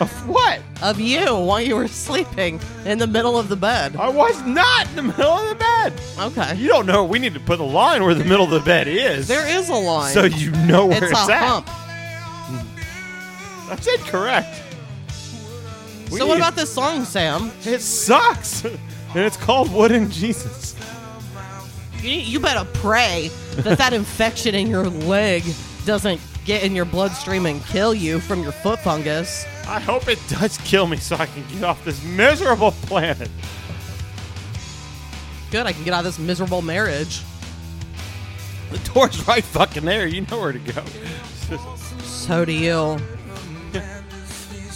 [0.00, 0.60] Of what?
[0.82, 3.96] of you while you were sleeping in the middle of the bed.
[3.96, 5.92] I was not in the middle of the bed.
[6.18, 6.54] Okay.
[6.56, 7.04] You don't know.
[7.04, 9.28] We need to put a line where the middle of the bed is.
[9.28, 10.12] There is a line.
[10.12, 11.48] So you know where it's it's, a at.
[11.64, 11.66] hump.
[13.68, 14.62] That's incorrect.
[14.70, 14.73] We
[16.18, 17.50] So what about this song, Sam?
[17.64, 18.64] It sucks.
[18.64, 18.78] and
[19.14, 20.74] it's called Wooden Jesus.
[22.02, 25.42] You, you better pray that that infection in your leg
[25.84, 29.46] doesn't get in your bloodstream and kill you from your foot fungus.
[29.66, 33.30] I hope it does kill me so I can get off this miserable planet.
[35.50, 37.22] Good, I can get out of this miserable marriage.
[38.70, 40.06] The door's right fucking there.
[40.06, 40.84] You know where to go.
[42.02, 42.98] So do you.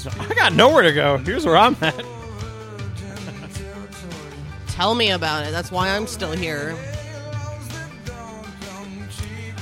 [0.07, 1.19] I got nowhere to go.
[1.19, 2.05] Here's where I'm at.
[4.69, 5.51] Tell me about it.
[5.51, 6.77] That's why I'm still here.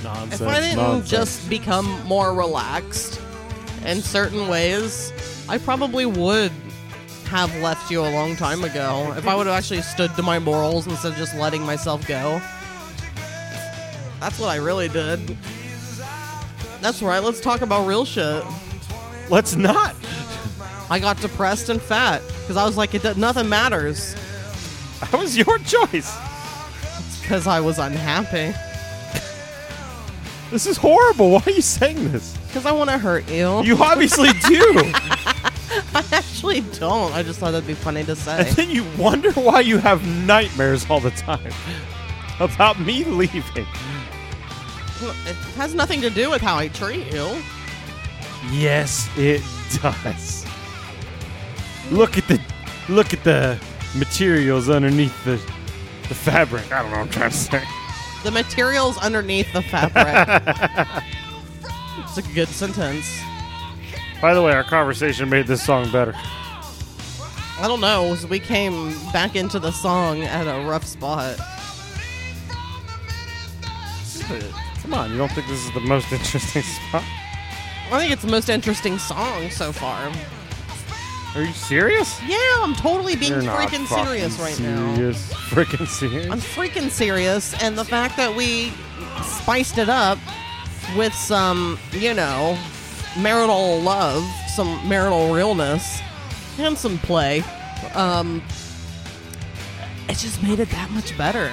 [0.05, 0.41] Nonsense.
[0.41, 1.11] If I didn't nonsense.
[1.11, 3.21] just become more relaxed
[3.87, 5.13] in certain ways,
[5.49, 6.53] I probably would
[7.29, 9.13] have left you a long time ago.
[9.17, 12.41] If I would have actually stood to my morals instead of just letting myself go.
[14.21, 15.37] That's what I really did.
[16.81, 18.45] That's right, let's talk about real shit.
[19.29, 19.97] Let's not.
[20.91, 24.15] I got depressed and fat because I was like, it nothing matters
[25.01, 26.17] That was your choice.
[27.21, 28.57] because I was unhappy.
[30.51, 31.31] This is horrible.
[31.33, 32.37] Why are you saying this?
[32.47, 33.63] Because I want to hurt you.
[33.65, 34.73] You obviously do.
[35.93, 37.13] I actually don't.
[37.13, 38.51] I just thought that'd be funny to and say.
[38.53, 41.53] then you wonder why you have nightmares all the time
[42.41, 43.67] about me leaving.
[45.03, 47.43] It has nothing to do with how I treat you.
[48.51, 49.43] Yes, it
[49.83, 50.46] does.
[51.91, 52.41] Look at the
[52.89, 53.61] look at the
[53.95, 55.37] materials underneath the
[56.09, 56.71] the fabric.
[56.73, 57.65] I don't know what I'm trying to say.
[58.25, 60.43] The materials underneath the fabric.
[61.99, 63.21] it's a good sentence.
[64.21, 66.15] By the way, our conversation made this song better.
[67.59, 68.17] I don't know.
[68.29, 71.39] We came back into the song at a rough spot.
[74.83, 77.05] Come on, you don't think this is the most interesting spot?
[77.93, 80.11] I think it's the most interesting song so far.
[81.37, 82.19] Are you serious?
[82.23, 84.95] Yeah, I'm totally being You're freaking serious right now.
[84.95, 85.33] serious.
[85.51, 86.31] Freaking serious.
[86.31, 88.73] I'm freaking serious, and the fact that we
[89.23, 90.19] spiced it up
[90.97, 92.57] with some, you know,
[93.19, 94.25] marital love,
[94.55, 96.01] some marital realness,
[96.59, 97.45] and some play,
[97.93, 98.43] um,
[100.09, 101.51] it just made it that much better.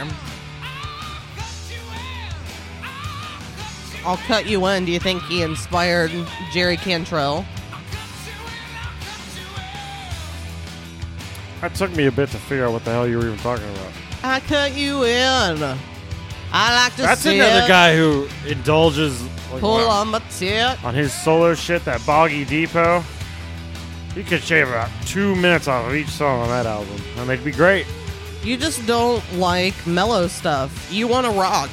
[4.05, 4.85] I'll cut you in.
[4.85, 6.11] Do you think he inspired
[6.53, 7.45] Jerry Cantrell?
[11.63, 13.63] That took me a bit to figure out what the hell you were even talking
[13.63, 13.93] about.
[14.21, 15.63] I cut you in.
[16.51, 17.03] I like to see.
[17.03, 20.83] That's another guy who indulges like, Pull wow, on my tit.
[20.83, 23.01] on his solo shit, that Boggy Depot.
[24.13, 27.45] He could shave about two minutes off of each song on that album, and they'd
[27.45, 27.87] be great.
[28.43, 30.89] You just don't like mellow stuff.
[30.91, 31.69] You want to rock.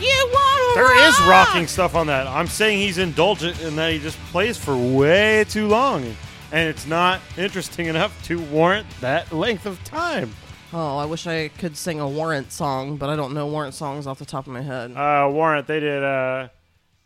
[0.00, 2.26] You want There is rocking stuff on that.
[2.26, 6.16] I'm saying he's indulgent in that he just plays for way too long,
[6.54, 10.32] and it's not interesting enough to warrant that length of time.
[10.72, 14.06] Oh, I wish I could sing a Warrant song, but I don't know Warrant songs
[14.08, 14.90] off the top of my head.
[14.96, 16.02] Uh, Warrant, they did.
[16.02, 16.48] uh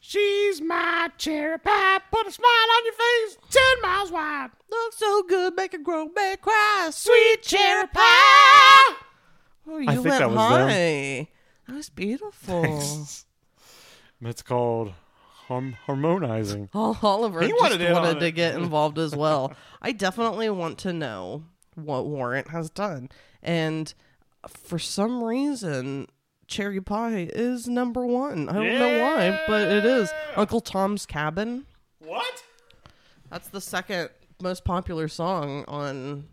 [0.01, 2.47] She's my cherry pie, put a smile
[2.77, 4.51] on your face, ten miles wide.
[4.71, 6.89] Looks so good, make a grown man cry.
[6.93, 8.95] Sweet cherry pie.
[9.67, 10.69] Oh, you I think went that was them.
[10.71, 11.29] high.
[11.67, 12.83] That was beautiful.
[14.21, 14.95] It's called
[15.49, 16.69] harm- harmonizing.
[16.75, 18.33] Oh, Oliver He just wanted in wanted to it.
[18.33, 19.53] get involved as well.
[19.83, 21.45] I definitely want to know
[21.75, 23.09] what Warrant has done.
[23.43, 23.93] And
[24.47, 26.07] for some reason,
[26.47, 28.49] Cherry Pie is number one.
[28.49, 30.11] I don't know why, but it is.
[30.37, 31.67] Uncle Tom's Cabin.
[31.99, 32.43] What?
[33.31, 36.25] That's the second most popular song on.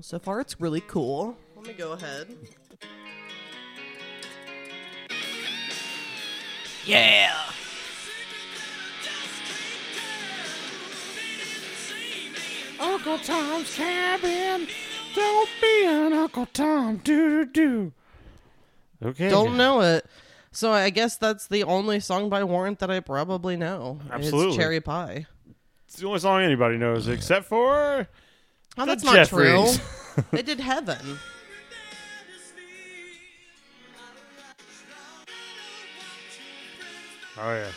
[0.00, 1.36] Well, so far it's really cool.
[1.56, 2.26] Let me go ahead.
[6.86, 7.38] Yeah.
[12.80, 14.68] Uncle Tom's cabin.
[15.14, 16.96] Don't be an Uncle Tom.
[17.04, 17.92] Do do do.
[19.06, 19.28] Okay.
[19.28, 20.06] Don't know it.
[20.50, 24.00] So I guess that's the only song by Warrant that I probably know.
[24.10, 24.48] Absolutely.
[24.48, 25.26] It's Cherry Pie.
[25.86, 28.08] It's the only song anybody knows, except for
[28.80, 29.66] Oh, that's not true.
[30.32, 31.18] They did Heaven.
[37.38, 37.70] oh yeah.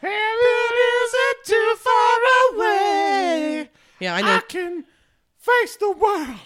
[0.00, 0.74] Heaven
[1.04, 2.18] Is it too far
[2.54, 3.70] away?
[4.00, 4.40] Yeah, I know.
[4.48, 4.84] can
[5.38, 6.40] face the world.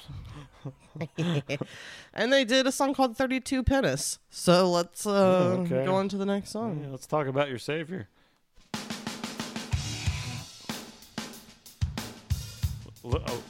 [2.14, 4.18] and they did a song called 32 Penis.
[4.30, 5.10] So let's uh,
[5.58, 5.84] Oh, okay.
[5.84, 6.86] go on to the next Yeah, song.
[6.90, 8.08] let's talk about your savior.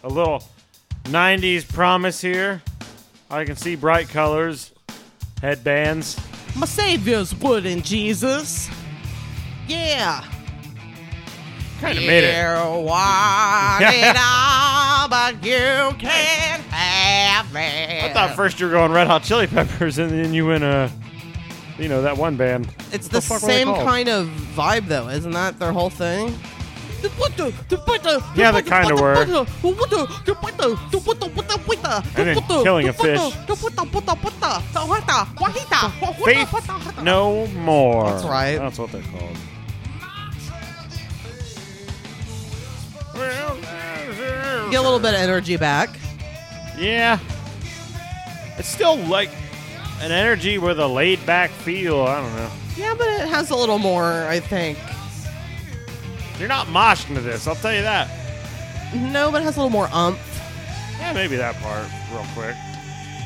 [0.04, 0.42] A, little
[1.04, 2.62] 90s promise here.
[3.30, 4.72] I can see bright colors,
[5.40, 6.18] headbands.
[6.56, 8.70] My Savior's wooden Jesus.
[9.66, 10.24] Yeah.
[11.80, 12.34] Kind of made it.
[12.38, 18.00] You want it all, but you can't have me.
[18.00, 20.88] I thought first you were going Red Hot Chili Peppers, and then you went, uh,
[21.78, 22.68] you know, that one band.
[22.92, 26.36] It's the, fuck same kind of vibe, though, isn't that their whole thing?
[28.36, 29.14] Yeah, they kinda were.
[32.16, 33.20] And then killing a fish.
[36.24, 38.10] Faith no more.
[38.10, 38.58] That's right.
[38.58, 39.36] That's what they're called.
[44.70, 45.88] Get a little bit of energy back.
[46.78, 47.18] Yeah.
[48.58, 49.30] It's still like
[50.00, 52.02] an energy with a laid back feel.
[52.02, 52.50] I don't know.
[52.76, 54.78] Yeah, but it has a little more, I think.
[56.38, 58.08] You're not moshing to this, I'll tell you that.
[58.94, 60.18] No, but it has a little more umph.
[60.98, 62.56] Yeah, maybe that part, real quick.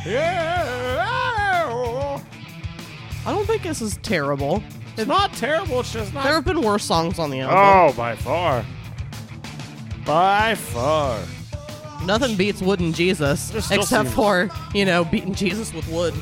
[0.06, 2.18] Yeah.
[3.24, 4.62] I don't think this is terrible.
[4.96, 6.24] It's not terrible, it's just not.
[6.24, 7.56] There have been worse songs on the album.
[7.58, 8.64] Oh, by far.
[10.04, 11.20] By far.
[12.04, 16.14] Nothing beats Wooden Jesus, This still except seems- for, you know, beating Jesus with wood.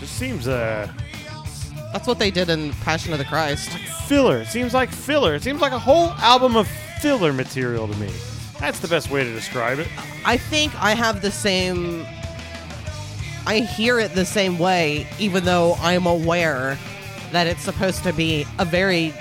[0.00, 0.88] Just seems uh
[1.94, 3.70] That's what they did in Passion of the Christ.
[4.08, 4.38] filler.
[4.40, 5.36] It seems like filler.
[5.36, 6.66] It seems like a whole album of
[7.00, 8.10] filler material to me.
[8.58, 9.86] That's the best way to describe it.
[10.24, 12.04] I think I have the same.
[13.46, 16.76] I hear it the same way, even though I'm aware
[17.30, 19.14] that it's supposed to be a very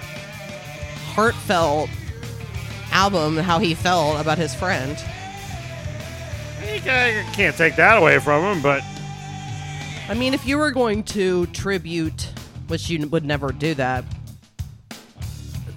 [1.13, 1.91] heartfelt
[2.91, 4.97] album, how he felt about his friend.
[6.84, 8.82] Ca- can't take that away from him, but
[10.09, 12.30] I mean, if you were going to tribute,
[12.74, 14.03] which you would never do that,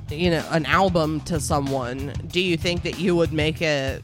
[0.09, 4.03] you know, an album to someone, do you think that you would make it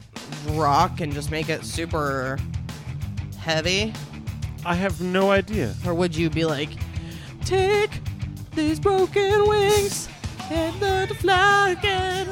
[0.51, 2.37] rock and just make it super
[3.39, 3.91] heavy?
[4.63, 5.73] I have no idea.
[5.87, 6.69] Or would you be like,
[7.45, 7.99] take
[8.53, 10.07] these broken wings
[10.51, 12.27] and learn to fly again?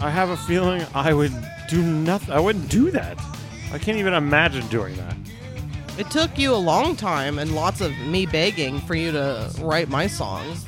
[0.00, 1.34] I have a feeling I would
[1.68, 2.32] do nothing.
[2.32, 3.18] I wouldn't do that.
[3.70, 5.17] I can't even imagine doing that.
[5.98, 9.88] It took you a long time and lots of me begging for you to write
[9.88, 10.64] my songs.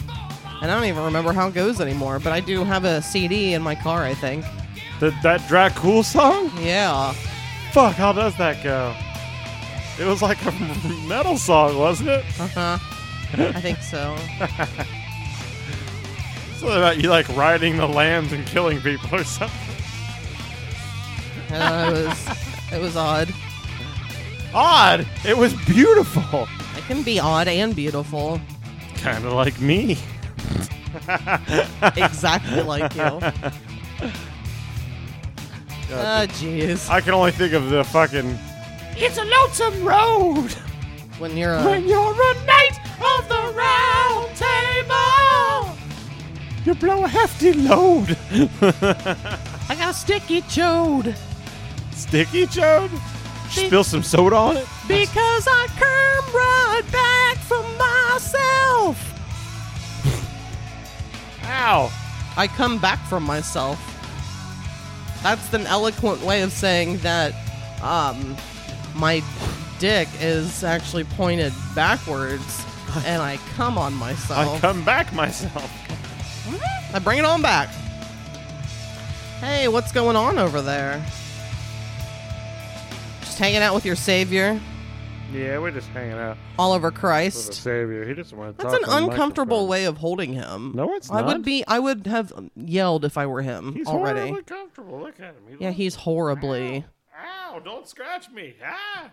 [0.60, 3.54] And I don't even remember how it goes anymore, but I do have a CD
[3.54, 4.44] in my car, I think.
[4.98, 6.50] The, that Drag Cool song?
[6.58, 7.12] Yeah.
[7.70, 8.92] Fuck, how does that go?
[10.00, 10.50] It was like a
[11.06, 12.24] metal song, wasn't it?
[12.40, 12.78] Uh huh.
[13.54, 14.16] I think so.
[16.56, 19.56] Something about you like riding the lambs and killing people or something.
[21.52, 22.28] Uh, it was
[22.72, 23.32] it was odd.
[24.54, 25.06] Odd.
[25.26, 26.48] It was beautiful.
[26.76, 28.40] It can be odd and beautiful.
[28.96, 29.96] Kind of like me.
[31.96, 33.20] exactly like you.
[35.92, 36.88] Ah, jeez.
[36.88, 38.38] I can only think of the fucking.
[38.96, 40.52] It's a lonesome road
[41.18, 45.76] When you're a, when you're a knight of the round table.
[46.64, 48.16] You blow a hefty load.
[49.70, 51.16] I got a sticky chode
[51.92, 52.90] Sticky chode?
[53.50, 54.66] Spill some soda on it?
[54.86, 59.06] because I come right back from myself.
[61.44, 61.92] Ow.
[62.36, 63.78] I come back from myself.
[65.22, 67.34] That's an eloquent way of saying that
[67.82, 68.36] um,
[68.94, 69.22] my
[69.78, 72.64] dick is actually pointed backwards
[73.04, 74.56] and I come on myself.
[74.56, 75.70] I come back myself.
[76.94, 77.68] I bring it on back.
[79.40, 81.04] Hey, what's going on over there?
[83.40, 84.60] Hanging out with your savior,
[85.32, 87.54] Yeah, we're just hanging out Oliver with the Christ.
[87.54, 88.04] Savior.
[88.06, 90.72] He doesn't want to That's an uncomfortable way of holding him.
[90.74, 91.26] No, it's I not.
[91.28, 91.64] would be.
[91.66, 94.20] I would have yelled if I were him He's already.
[94.28, 95.00] horribly comfortable.
[95.00, 95.42] Look at him.
[95.48, 96.84] He Yeah, he's horribly.
[97.18, 98.56] Ow, don't scratch me.
[98.62, 99.10] Ah.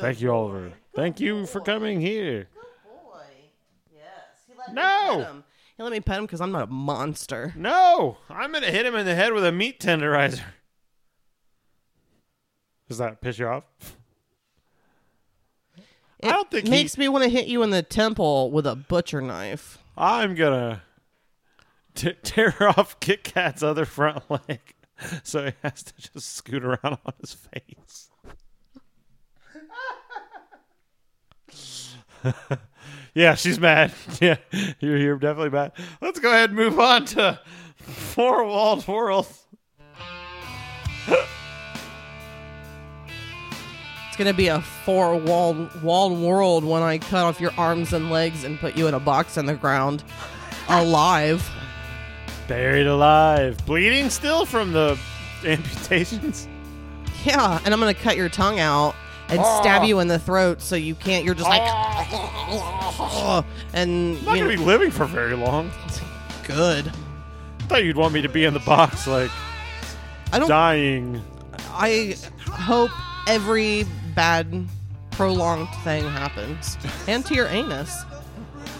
[0.00, 0.72] Thank you, Oliver.
[0.94, 2.46] Thank you for coming here.
[2.54, 3.20] Good boy,
[3.94, 4.04] yes.
[4.48, 5.18] He let No.
[5.18, 5.44] me pet him.
[5.76, 7.52] He let me pet him because I'm not a monster.
[7.54, 10.40] No, I'm going to hit him in the head with a meat tenderizer.
[12.92, 13.64] Does that piss you off?
[16.18, 18.76] It don't think he- makes me want to hit you in the temple with a
[18.76, 19.78] butcher knife.
[19.96, 20.78] I'm going
[21.94, 24.60] to tear off Kit Kat's other front leg
[25.22, 28.10] so he has to just scoot around on his face.
[33.14, 33.94] yeah, she's mad.
[34.20, 34.36] Yeah,
[34.80, 35.72] you're, you're definitely mad.
[36.02, 37.40] Let's go ahead and move on to
[37.78, 39.28] Four Walled World.
[44.12, 48.10] It's gonna be a four wall walled world when I cut off your arms and
[48.10, 50.04] legs and put you in a box in the ground,
[50.68, 51.50] alive.
[52.46, 53.56] Buried alive.
[53.64, 54.98] Bleeding still from the
[55.46, 56.46] amputations?
[57.24, 58.94] Yeah, and I'm gonna cut your tongue out
[59.30, 59.84] and stab ah.
[59.84, 61.24] you in the throat so you can't.
[61.24, 63.42] You're just like, ah.
[63.72, 65.70] and I'm not going to be living for very long.
[66.44, 66.86] good.
[66.88, 69.30] I thought you'd want me to be in the box, like,
[70.34, 70.48] I don't.
[70.48, 71.22] dying.
[71.70, 72.14] I
[72.50, 72.90] hope
[73.26, 74.66] every bad
[75.10, 78.04] prolonged thing happens, and to your anus.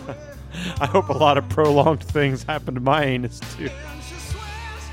[0.80, 3.70] I hope a lot of prolonged things happen to my anus too.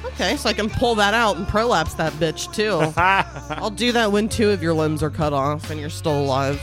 [0.05, 2.93] Okay, so I can pull that out and prolapse that bitch too.
[3.61, 6.61] I'll do that when two of your limbs are cut off and you're still alive.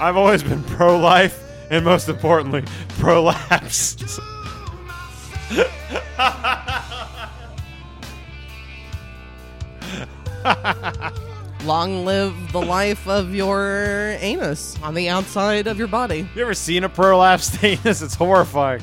[0.00, 2.64] I've always been pro-life, and most importantly,
[2.98, 3.96] prolapse.
[11.68, 16.26] Long live the life of your anus on the outside of your body.
[16.34, 18.00] you ever seen a prolapsed anus?
[18.00, 18.80] It's horrifying.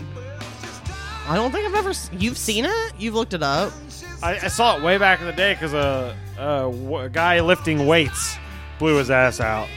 [1.27, 1.89] I don't think I've ever.
[1.89, 2.93] s- You've seen it?
[2.99, 3.73] You've looked it up?
[4.21, 7.39] I, I saw it way back in the day because a, a, w- a guy
[7.39, 8.37] lifting weights
[8.77, 9.67] blew his ass out.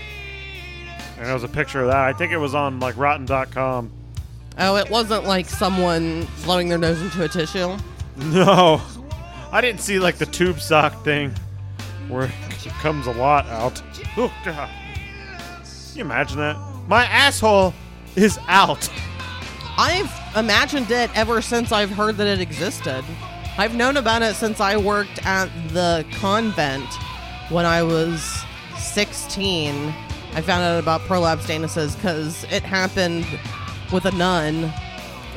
[1.17, 1.97] And there was a picture of that.
[1.97, 3.91] I think it was on like Rotten.com.
[4.59, 7.75] Oh, it wasn't like someone blowing their nose into a tissue.
[8.19, 8.83] No,
[9.51, 11.33] I didn't see like the tube sock thing
[12.09, 12.31] where
[12.69, 13.83] it comes a lot out.
[14.17, 14.69] Oh god,
[15.65, 16.57] Can you imagine that?
[16.87, 17.73] My asshole
[18.15, 18.91] is out.
[19.79, 23.05] I've imagined it ever since I've heard that it existed.
[23.57, 26.89] I've known about it since I worked at the convent
[27.49, 28.45] when I was
[28.77, 29.75] 16.
[30.35, 33.27] I found out about prolapsed anuses because it happened
[33.93, 34.73] with a nun,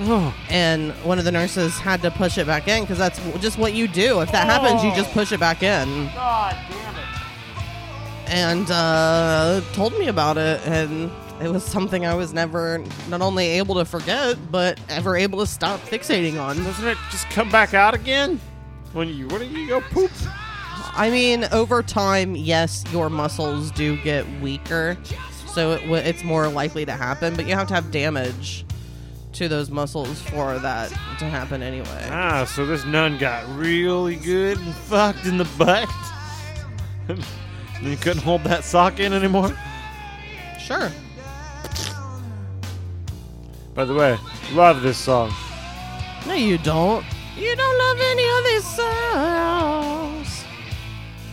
[0.03, 3.57] Oh, and one of the nurses had to push it back in because that's just
[3.57, 4.21] what you do.
[4.21, 4.95] If that happens, you oh.
[4.95, 6.07] just push it back in.
[6.15, 6.90] god damn it!
[8.31, 13.45] And uh, told me about it, and it was something I was never not only
[13.47, 16.55] able to forget, but ever able to stop fixating on.
[16.63, 18.39] Doesn't it just come back out again
[18.93, 20.11] when you when you go poop?
[20.93, 24.97] I mean, over time, yes, your muscles do get weaker,
[25.47, 27.35] so it, w- it's more likely to happen.
[27.35, 28.65] But you have to have damage
[29.33, 30.87] to those muscles for that
[31.19, 32.07] to happen anyway.
[32.09, 35.89] Ah, so this nun got really good and fucked in the butt.
[37.81, 39.57] and you couldn't hold that sock in anymore.
[40.59, 40.91] Sure.
[43.73, 44.17] By the way,
[44.53, 45.33] love this song.
[46.27, 47.03] No, you don't.
[47.35, 50.43] You don't love any of these songs.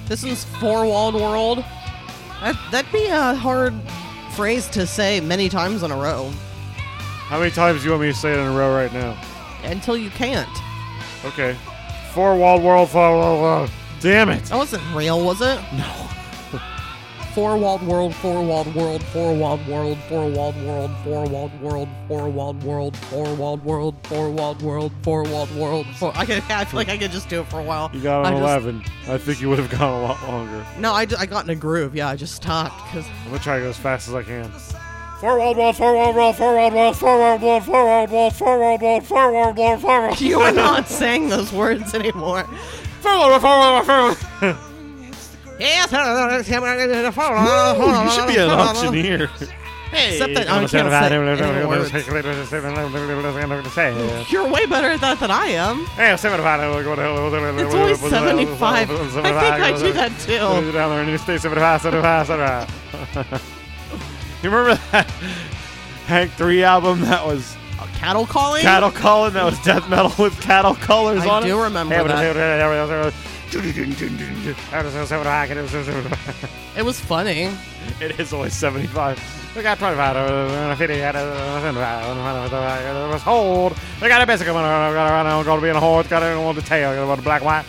[0.07, 1.59] This one's Four Walled World.
[2.41, 3.75] That, that'd be a hard
[4.35, 6.31] phrase to say many times in a row
[7.27, 9.21] How many times do you want me to say it in a row right now?
[9.65, 10.49] until you can't.
[11.25, 11.57] Okay.
[12.15, 13.71] Four walled world, four walled world.
[14.01, 14.45] Damn it.
[14.45, 15.59] That wasn't real, was it?
[15.59, 16.08] Four
[17.37, 22.29] walled world, four walled world, four walled world, four walled world, four walled world, four
[22.29, 25.87] walled world, four walled world, four walled world, four walled world.
[25.97, 26.13] Four.
[26.17, 26.43] I can.
[26.51, 27.91] I feel like I could just do it for a while.
[27.93, 28.83] You got I an just- 11.
[29.09, 30.65] I think you would have gone a lot longer.
[30.79, 31.95] No, I, I got in a groove.
[31.95, 34.51] Yeah, I just stopped because I'm gonna try to go as fast as I can.
[35.21, 38.35] Four walled world, four walled world, four walled world, four walled world, four walled world,
[38.35, 42.45] four walled world, four walled world, four walled you are not saying those words anymore.
[43.01, 44.68] Four walled world, four walled world, four walled
[45.59, 45.91] Yes.
[48.05, 49.27] You should be an auctioneer.
[49.91, 51.17] Hey, Except that I can't say
[51.49, 51.93] any words.
[51.93, 52.07] words.
[54.31, 55.87] You're way better at that than I am.
[57.65, 58.91] It's It's only 75.
[59.25, 60.33] I think I do that too.
[64.43, 65.07] You remember that
[66.07, 67.57] Hank 3 album that was
[67.95, 68.63] Cattle calling?
[68.63, 71.65] cattle calling that was death metal with cattle colors I on do it?
[71.65, 72.35] remember that.
[76.77, 77.51] It was funny.
[78.01, 79.53] It is only 75.
[79.57, 80.79] We got 25.
[80.79, 80.95] 50.
[80.95, 81.15] It
[83.13, 83.77] was hold.
[84.01, 84.65] We got a basic one.
[84.65, 86.01] I'm going to be in a hole.
[86.01, 86.95] It's got a on the tail.
[87.07, 87.65] Got a black and white.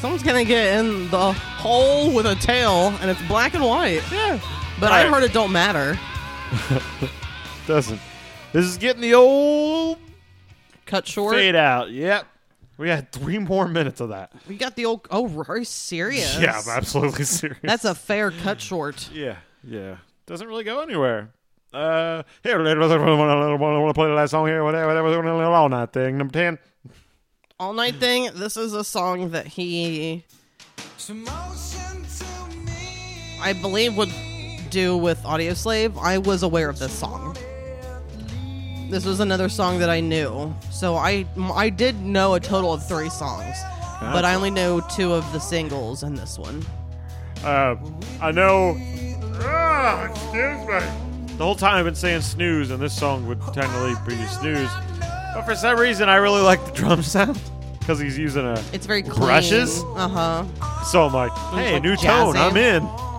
[0.00, 4.00] Someone's gonna get in the hole with a tail, and it's black and white.
[4.10, 4.40] Yeah.
[4.80, 5.98] But I heard it don't matter.
[7.66, 8.00] Doesn't.
[8.52, 9.98] This is getting the old
[10.86, 11.34] Cut short.
[11.34, 11.90] fade out.
[11.90, 12.26] Yep.
[12.80, 14.32] We had three more minutes of that.
[14.48, 15.06] We got the old.
[15.10, 16.38] Oh, very serious.
[16.40, 17.58] Yeah, I'm absolutely serious.
[17.62, 19.10] That's a fair cut short.
[19.12, 19.98] yeah, yeah.
[20.24, 21.28] Doesn't really go anywhere.
[21.74, 26.16] Uh, here, want to play the last song here, whatever, whatever, all night thing.
[26.16, 26.58] Number 10.
[27.60, 28.30] All night thing.
[28.34, 30.24] This is a song that he,
[30.96, 33.38] Some motion to me.
[33.42, 34.12] I believe, would
[34.70, 35.98] do with Audioslave.
[36.00, 37.36] I was aware of this song.
[38.90, 42.84] This was another song that I knew, so I I did know a total of
[42.86, 43.56] three songs,
[44.00, 46.64] but I only knew two of the singles and this one.
[47.44, 47.76] Uh,
[48.20, 48.76] I know.
[49.42, 51.36] Ah, excuse me.
[51.36, 54.68] The whole time I've been saying snooze, and this song would technically be snooze.
[55.34, 57.40] But for some reason, I really like the drum sound
[57.78, 58.62] because he's using a.
[58.72, 59.20] It's very clean.
[59.20, 59.82] Brushes?
[59.94, 60.82] Uh huh.
[60.84, 62.34] So I'm like, hey, like new jazzy.
[62.34, 63.09] tone, I'm in.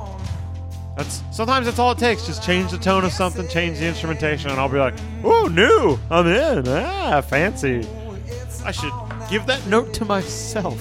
[0.97, 2.25] That's sometimes that's all it takes.
[2.25, 4.93] Just change the tone of something, change the instrumentation, and I'll be like,
[5.23, 6.67] ooh, new, I'm in.
[6.67, 7.87] Ah, fancy.
[8.65, 8.91] I should
[9.29, 10.79] give that note to myself.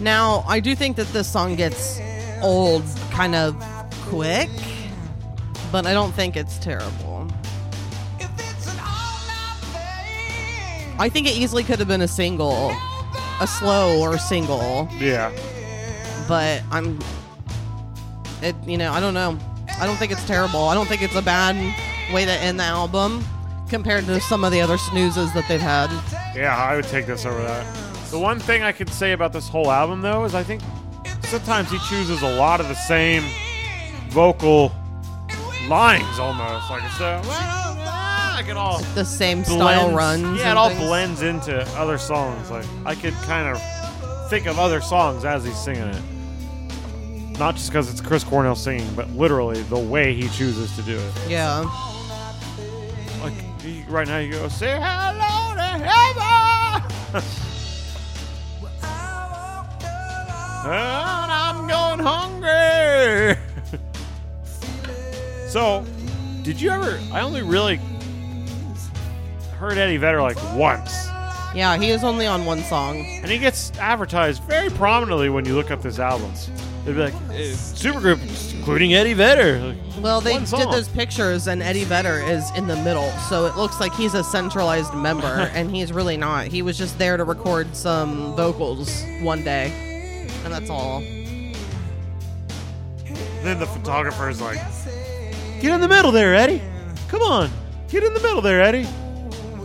[0.00, 1.98] Now, I do think that this song gets
[2.42, 3.56] old kind of
[4.02, 4.50] quick,
[5.72, 7.26] but I don't think it's terrible.
[8.20, 10.96] If it's an all-night thing.
[11.00, 12.72] I think it easily could have been a single,
[13.40, 15.32] a slow or single, Yeah.
[16.28, 16.98] but I'm
[18.42, 19.38] it you know, I don't know.
[19.80, 20.64] I don't think it's terrible.
[20.68, 21.56] I don't think it's a bad
[22.14, 23.24] way to end the album
[23.68, 25.90] compared to some of the other snoozes that they've had.
[26.36, 27.66] Yeah, I would take this over that.
[28.10, 30.62] The one thing I could say about this whole album, though, is I think
[31.24, 33.24] sometimes he chooses a lot of the same
[34.10, 34.72] vocal
[35.68, 36.70] lines almost.
[36.70, 39.48] Like it's uh, like it all The same blends.
[39.56, 40.38] style runs.
[40.38, 40.80] Yeah, it all things.
[40.80, 42.50] blends into other songs.
[42.50, 43.60] Like I could kind of
[44.30, 46.02] think of other songs as he's singing it.
[47.38, 50.96] Not just because it's Chris Cornell singing, but literally the way he chooses to do
[50.98, 51.12] it.
[51.28, 51.60] Yeah.
[53.22, 53.34] Like
[53.88, 57.22] right now, you go say hello to heaven.
[60.64, 63.38] and I'm going hungry.
[65.48, 65.84] so,
[66.42, 66.98] did you ever?
[67.12, 67.78] I only really
[69.58, 71.06] heard Eddie Vedder like once,
[71.54, 72.98] Yeah, he is only on one song.
[73.22, 76.32] and he gets advertised very prominently when you look up this album.
[76.86, 78.20] They'd be like, eh, supergroup,
[78.54, 79.58] including Eddie Vedder.
[79.58, 80.70] Like, Well, they One did song.
[80.70, 84.22] those pictures, and Eddie Vedder is in the middle, so it looks like he's a
[84.22, 86.46] centralized member, and he's really not.
[86.46, 89.72] He was just there to record some vocals one day,
[90.44, 91.00] and that's all.
[93.42, 94.58] then the photographer's like,
[95.60, 96.62] get in the middle there, Eddie.
[97.08, 97.50] Come on,
[97.88, 98.86] get in the middle there, Eddie.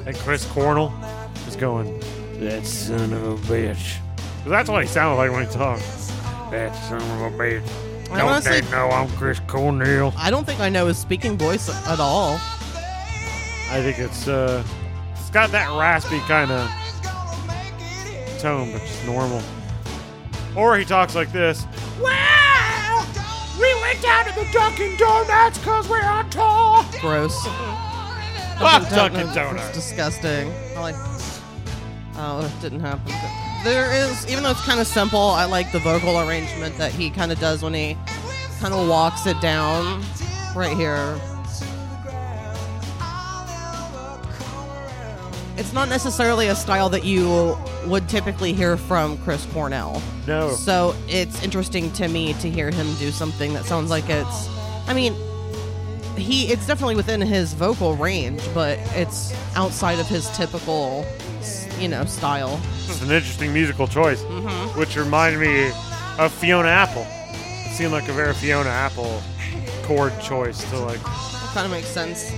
[0.08, 0.92] And Chris Cornell
[1.48, 2.00] is going,
[2.40, 3.98] that son of a bitch.
[4.44, 5.84] 'Cause that's what he sounded like when he talked.
[6.52, 7.64] That son of a bitch.
[8.12, 10.14] I Don't honestly- they know I'm Chris Cornell?
[10.18, 12.36] I don't think I know his speaking voice at all.
[13.70, 14.62] I think it's uh,
[15.16, 16.70] it's got that raspy kind of
[18.40, 19.42] tone, but just normal.
[20.58, 21.66] Or he talks like this.
[22.02, 23.08] Well,
[23.58, 26.84] we went down to the Dunkin' Donuts because we're on tour.
[27.00, 27.42] Gross.
[28.60, 29.72] Fuck Dunkin' It's Donuts.
[29.74, 30.52] disgusting.
[30.76, 30.96] I like.
[32.18, 33.14] Oh, it didn't happen.
[33.64, 37.10] There is, even though it's kind of simple, I like the vocal arrangement that he
[37.10, 37.96] kind of does when he
[38.60, 40.04] kind of walks it down
[40.56, 41.20] right here.
[45.62, 47.56] it's not necessarily a style that you
[47.86, 50.02] would typically hear from Chris Cornell.
[50.26, 50.50] No.
[50.56, 54.50] So it's interesting to me to hear him do something that sounds like it's.
[54.88, 55.14] I mean,
[56.18, 61.06] he it's definitely within his vocal range, but it's outside of his typical,
[61.82, 62.58] you know, style.
[62.88, 64.80] This is an interesting musical choice, Mm-hmm.
[64.80, 65.72] which reminded me
[66.20, 67.06] of Fiona Apple.
[67.10, 69.22] It seemed like a very Fiona Apple
[69.84, 71.02] chord choice to like.
[71.54, 72.32] Kind of makes sense.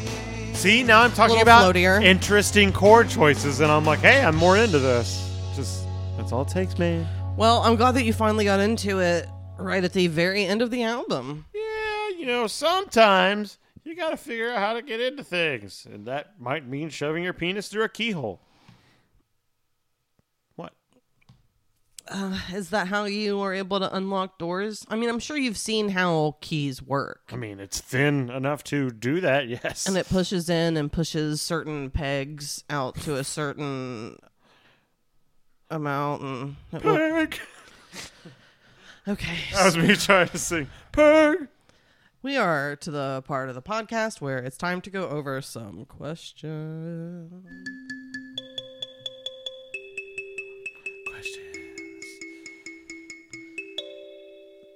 [0.58, 2.04] See, now I'm talking about floatier.
[2.04, 5.30] interesting chord choices, and I'm like, hey, I'm more into this.
[5.56, 5.86] Just
[6.18, 7.06] that's all it takes, man.
[7.36, 10.72] Well, I'm glad that you finally got into it right at the very end of
[10.72, 11.46] the album.
[11.54, 16.06] Yeah, you know, sometimes you got to figure out how to get into things, and
[16.06, 18.40] that might mean shoving your penis through a keyhole.
[22.08, 24.86] Uh, is that how you are able to unlock doors?
[24.90, 27.30] I mean, I'm sure you've seen how keys work.
[27.32, 29.86] I mean, it's thin enough to do that, yes.
[29.88, 34.18] And it pushes in and pushes certain pegs out to a certain
[35.70, 37.40] amount and it will- Peg.
[39.08, 40.68] okay That was me trying to sing.
[40.92, 41.48] Peg.
[42.22, 45.86] we are to the part of the podcast where it's time to go over some
[45.86, 47.32] Questions.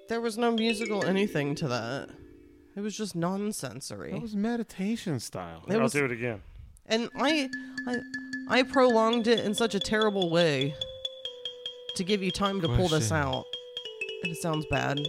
[0.10, 2.10] There was no musical anything to that.
[2.76, 4.12] It was just non-sensory.
[4.12, 5.64] That was meditation style.
[5.68, 6.42] It I'll was- do it again.
[6.86, 7.50] and I,
[7.88, 7.96] I
[8.50, 10.74] i prolonged it in such a terrible way
[11.96, 13.18] to give you time to pull this Question.
[13.18, 13.44] out.
[14.24, 15.00] And it sounds bad.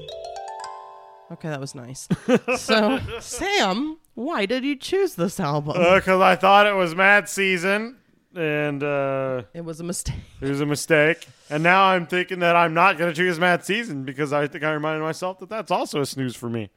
[1.31, 2.09] Okay that was nice.
[2.57, 5.77] So sam why did you choose this album?
[5.77, 7.99] Uh, because I thought it was Mad Season,
[8.37, 11.27] and uh, it was a mistake it was a mistake.
[11.51, 14.65] And now I'm thinking that I'm not going to choose Mad Season because I think
[14.65, 16.69] I reminded myself that that's also a snooze for me.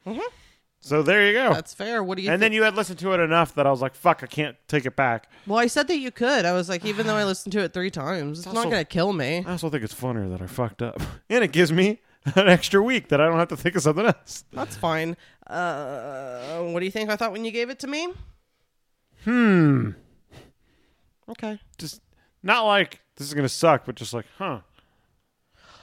[0.80, 1.52] So there you go.
[1.52, 2.50] that's fair what do you and think?
[2.50, 4.84] then you had listened to it enough that I was like, fuck, I can't take
[4.86, 5.28] it back.
[5.46, 7.72] well i said that you could i was like even though i listened to it
[7.72, 10.46] three times it's not also- gonna kill me I also think it's funnier that I
[10.46, 11.00] fucked up.
[11.30, 12.00] And it gives me
[12.34, 14.44] an extra week that I don't have to think of something else.
[14.52, 15.16] that's fine
[15.46, 18.08] uh what do you think i thought when you gave it to me
[19.24, 19.90] Hmm.
[21.28, 22.00] Okay Just
[22.42, 24.60] not like this is going to suck, but just like, huh.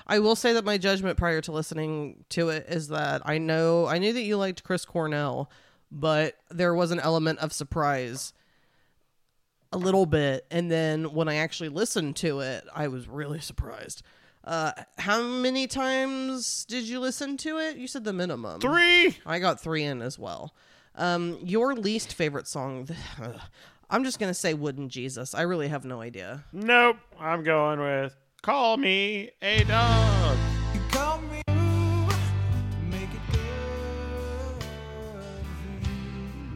[0.07, 3.85] I will say that my judgment prior to listening to it is that I know
[3.85, 5.51] I knew that you liked Chris Cornell,
[5.91, 8.33] but there was an element of surprise
[9.71, 14.01] a little bit and then when I actually listened to it, I was really surprised.
[14.43, 17.77] Uh how many times did you listen to it?
[17.77, 18.59] You said the minimum.
[18.61, 19.15] Three.
[19.27, 20.55] I got 3 in as well.
[20.95, 22.89] Um your least favorite song
[23.91, 25.33] I'm just going to say Wooden Jesus.
[25.33, 26.45] I really have no idea.
[26.53, 26.97] Nope.
[27.19, 30.37] I'm going with Call Me a Dog.
[30.75, 31.41] You call me
[32.87, 33.09] make.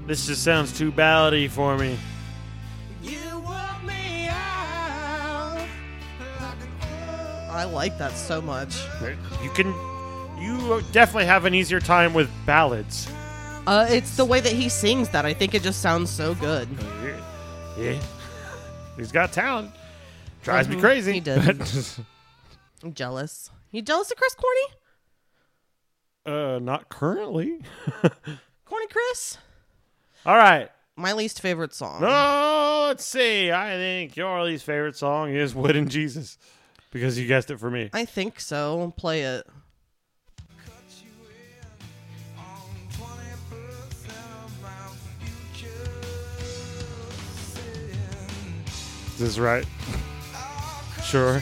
[0.06, 1.98] This just sounds too ballady for me.
[3.02, 5.66] You walk me out
[6.40, 8.76] like I like that so much.
[9.42, 9.74] You can.
[10.40, 13.08] You definitely have an easier time with ballads.
[13.66, 15.26] Uh, it's the way that he sings that.
[15.26, 16.68] I think it just sounds so good.
[17.78, 18.00] Yeah.
[18.98, 19.72] He's got talent.
[20.44, 21.14] Drives me Mhm, crazy.
[21.14, 22.00] he does.
[22.84, 23.50] I'm jealous.
[23.72, 24.62] You jealous of Chris Corny?
[26.26, 27.60] uh, not currently.
[28.66, 29.38] Corny Chris?
[30.26, 30.70] All right.
[30.96, 32.02] My least favorite song.
[32.04, 33.52] Oh, let's see.
[33.52, 36.38] I think your least favorite song is Wooden Jesus
[36.92, 37.90] because you guessed it for me.
[37.94, 38.94] I think so.
[38.96, 39.48] Play it.
[49.18, 49.26] Sin.
[49.28, 49.66] Is this right?
[51.04, 51.42] Sure.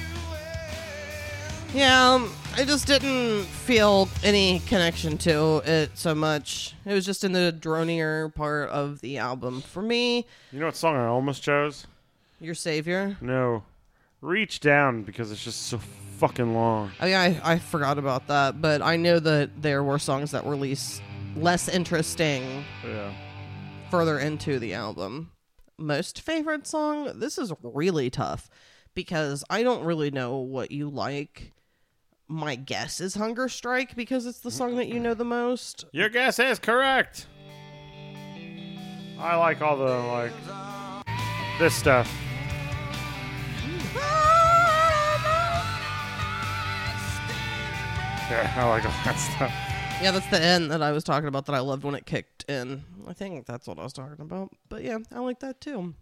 [1.74, 6.76] Yeah, um, I just didn't feel any connection to it so much.
[6.86, 9.62] It was just in the dronier part of the album.
[9.62, 11.88] For me, You know what song I almost chose?
[12.42, 13.16] Your Savior.
[13.22, 13.64] No.
[14.20, 15.80] Reach Down because it's just so
[16.18, 16.92] fucking long.
[17.00, 20.46] Oh yeah, I, I forgot about that, but I know that there were songs that
[20.46, 21.02] were least,
[21.38, 23.14] less interesting Yeah.
[23.90, 25.32] further into the album.
[25.78, 27.20] Most favorite song?
[27.20, 28.50] This is really tough
[28.94, 31.54] because I don't really know what you like.
[32.28, 35.86] My guess is Hunger Strike because it's the song that you know the most.
[35.92, 37.28] Your guess is correct.
[39.20, 40.32] I like all the like
[41.60, 42.12] this stuff.
[48.30, 49.71] Yeah, I like all that stuff.
[50.02, 52.44] Yeah, that's the end that I was talking about that I loved when it kicked
[52.50, 52.84] in.
[53.08, 54.50] I think that's what I was talking about.
[54.68, 55.94] But yeah, I like that too.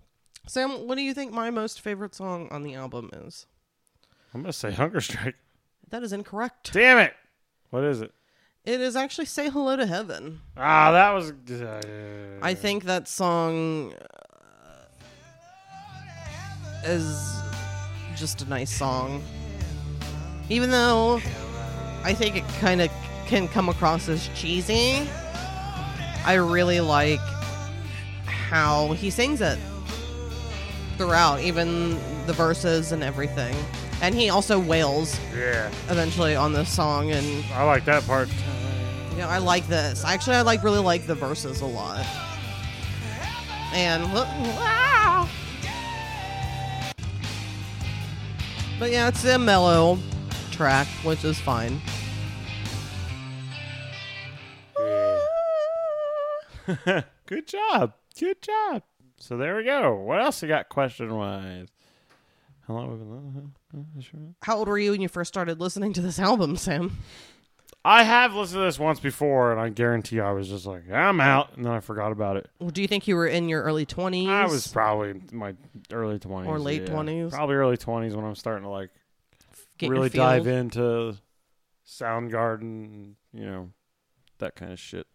[0.48, 3.46] Sam, what do you think my most favorite song on the album is?
[4.34, 5.36] I'm gonna say Hunger Strike.
[5.90, 6.72] That is incorrect.
[6.72, 7.14] Damn it!
[7.72, 8.14] What is it?
[8.64, 10.40] It is actually Say Hello 2 Heaven.
[10.56, 11.32] Ah, that was.
[11.32, 11.82] Uh,
[12.42, 13.94] I think that song
[16.86, 17.42] is
[18.16, 19.22] just a nice song.
[20.48, 21.20] Even though
[22.04, 22.90] I think it kind of
[23.30, 25.08] can come across as cheesy,
[26.26, 27.20] I really like
[28.26, 29.60] how he sings it
[30.98, 31.92] throughout, even
[32.26, 33.56] the verses and everything.
[34.02, 38.30] And he also wails Yeah, eventually on this song, and I like that part.
[39.16, 40.04] yeah, I like this.
[40.04, 42.06] Actually, I like really like the verses a lot.
[43.74, 45.30] And wow.
[48.80, 50.00] But yeah, it's a mellow
[50.52, 51.80] track, which is fine.
[57.26, 57.94] Good job.
[58.20, 58.84] Good job.
[59.18, 59.96] So there we go.
[59.96, 61.68] What else you got question wise?
[62.68, 64.36] How long have we been listening?
[64.44, 66.98] How old were you when you first started listening to this album, Sam?
[67.84, 71.22] I have listened to this once before, and I guarantee I was just like, I'm
[71.22, 72.50] out, and then I forgot about it.
[72.74, 74.28] Do you think you were in your early 20s?
[74.28, 75.56] I was probably in my
[75.92, 76.90] early twenties Or late yeah.
[76.90, 77.32] 20s.
[77.32, 78.90] Probably early twenties when I'm starting to like
[79.78, 81.16] Get really dive into
[81.88, 83.70] Soundgarden, you know,
[84.40, 85.08] that kind of shit.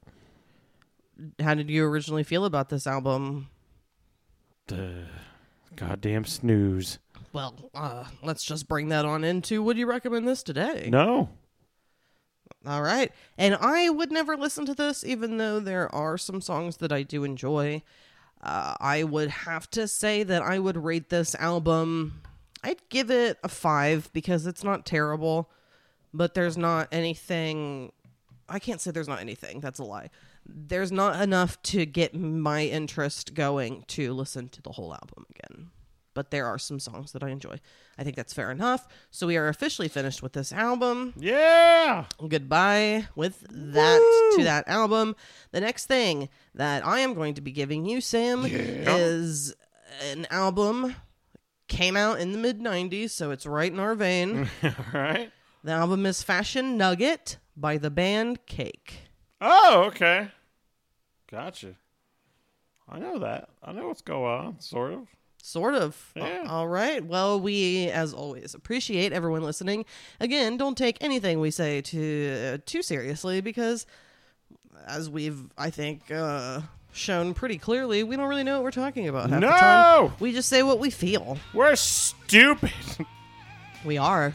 [1.40, 3.48] How did you originally feel about this album?
[4.66, 5.06] Duh.
[5.76, 6.98] Goddamn snooze.
[7.32, 10.88] Well, uh, let's just bring that on into would you recommend this today?
[10.90, 11.30] No.
[12.66, 13.12] All right.
[13.36, 17.02] And I would never listen to this, even though there are some songs that I
[17.02, 17.82] do enjoy.
[18.40, 22.22] Uh, I would have to say that I would rate this album,
[22.62, 25.50] I'd give it a five because it's not terrible,
[26.12, 27.92] but there's not anything.
[28.48, 29.60] I can't say there's not anything.
[29.60, 30.10] That's a lie.
[30.46, 35.70] There's not enough to get my interest going to listen to the whole album again.
[36.12, 37.58] But there are some songs that I enjoy.
[37.98, 38.86] I think that's fair enough.
[39.10, 42.04] So we are officially finished with this album Yeah.
[42.28, 45.16] goodbye with that to that album.
[45.50, 49.54] The next thing that I am going to be giving you, Sam, is
[50.10, 50.94] an album
[51.66, 54.48] came out in the mid '90s, so it's right in our vein.
[54.62, 55.32] All right.
[55.64, 59.03] the album is "Fashion Nugget" by the band Cake.
[59.46, 60.28] Oh, okay.
[61.30, 61.74] Gotcha.
[62.88, 63.50] I know that.
[63.62, 65.06] I know what's going on, sort of.
[65.42, 66.12] Sort of.
[66.16, 66.46] Yeah.
[66.48, 67.04] All right.
[67.04, 69.84] Well, we, as always, appreciate everyone listening.
[70.18, 73.84] Again, don't take anything we say too uh, too seriously because,
[74.86, 76.62] as we've, I think, uh,
[76.94, 79.60] shown pretty clearly, we don't really know what we're talking about half the time.
[79.60, 80.12] No!
[80.20, 81.36] We just say what we feel.
[81.52, 82.72] We're stupid.
[83.84, 84.32] We are.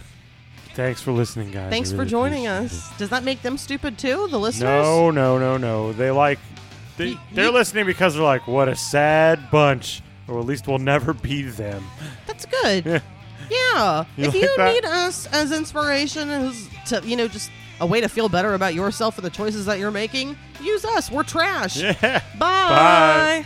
[0.83, 1.67] Thanks for listening, guys.
[1.67, 2.97] I Thanks for really joining appreciate us.
[2.97, 4.41] Does that make them stupid too, the it.
[4.41, 4.85] listeners?
[4.85, 5.91] No, no, no, no.
[5.93, 6.39] They like.
[6.97, 10.01] They, Y- they're you- listening because they're like, what a sad bunch.
[10.27, 11.83] Or at least we'll never be them.
[12.27, 12.85] That's good.
[12.85, 14.05] yeah.
[14.17, 14.73] You if like you that?
[14.73, 17.49] need us as inspiration as to, you know, just
[17.81, 21.09] a way to feel better about yourself and the choices that you're making, use us.
[21.11, 21.77] We're trash.
[21.81, 22.21] Yeah.
[22.37, 23.43] Bye.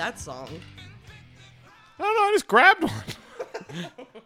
[0.00, 0.48] That song?
[1.98, 2.22] I don't know.
[2.22, 3.96] I just grabbed one.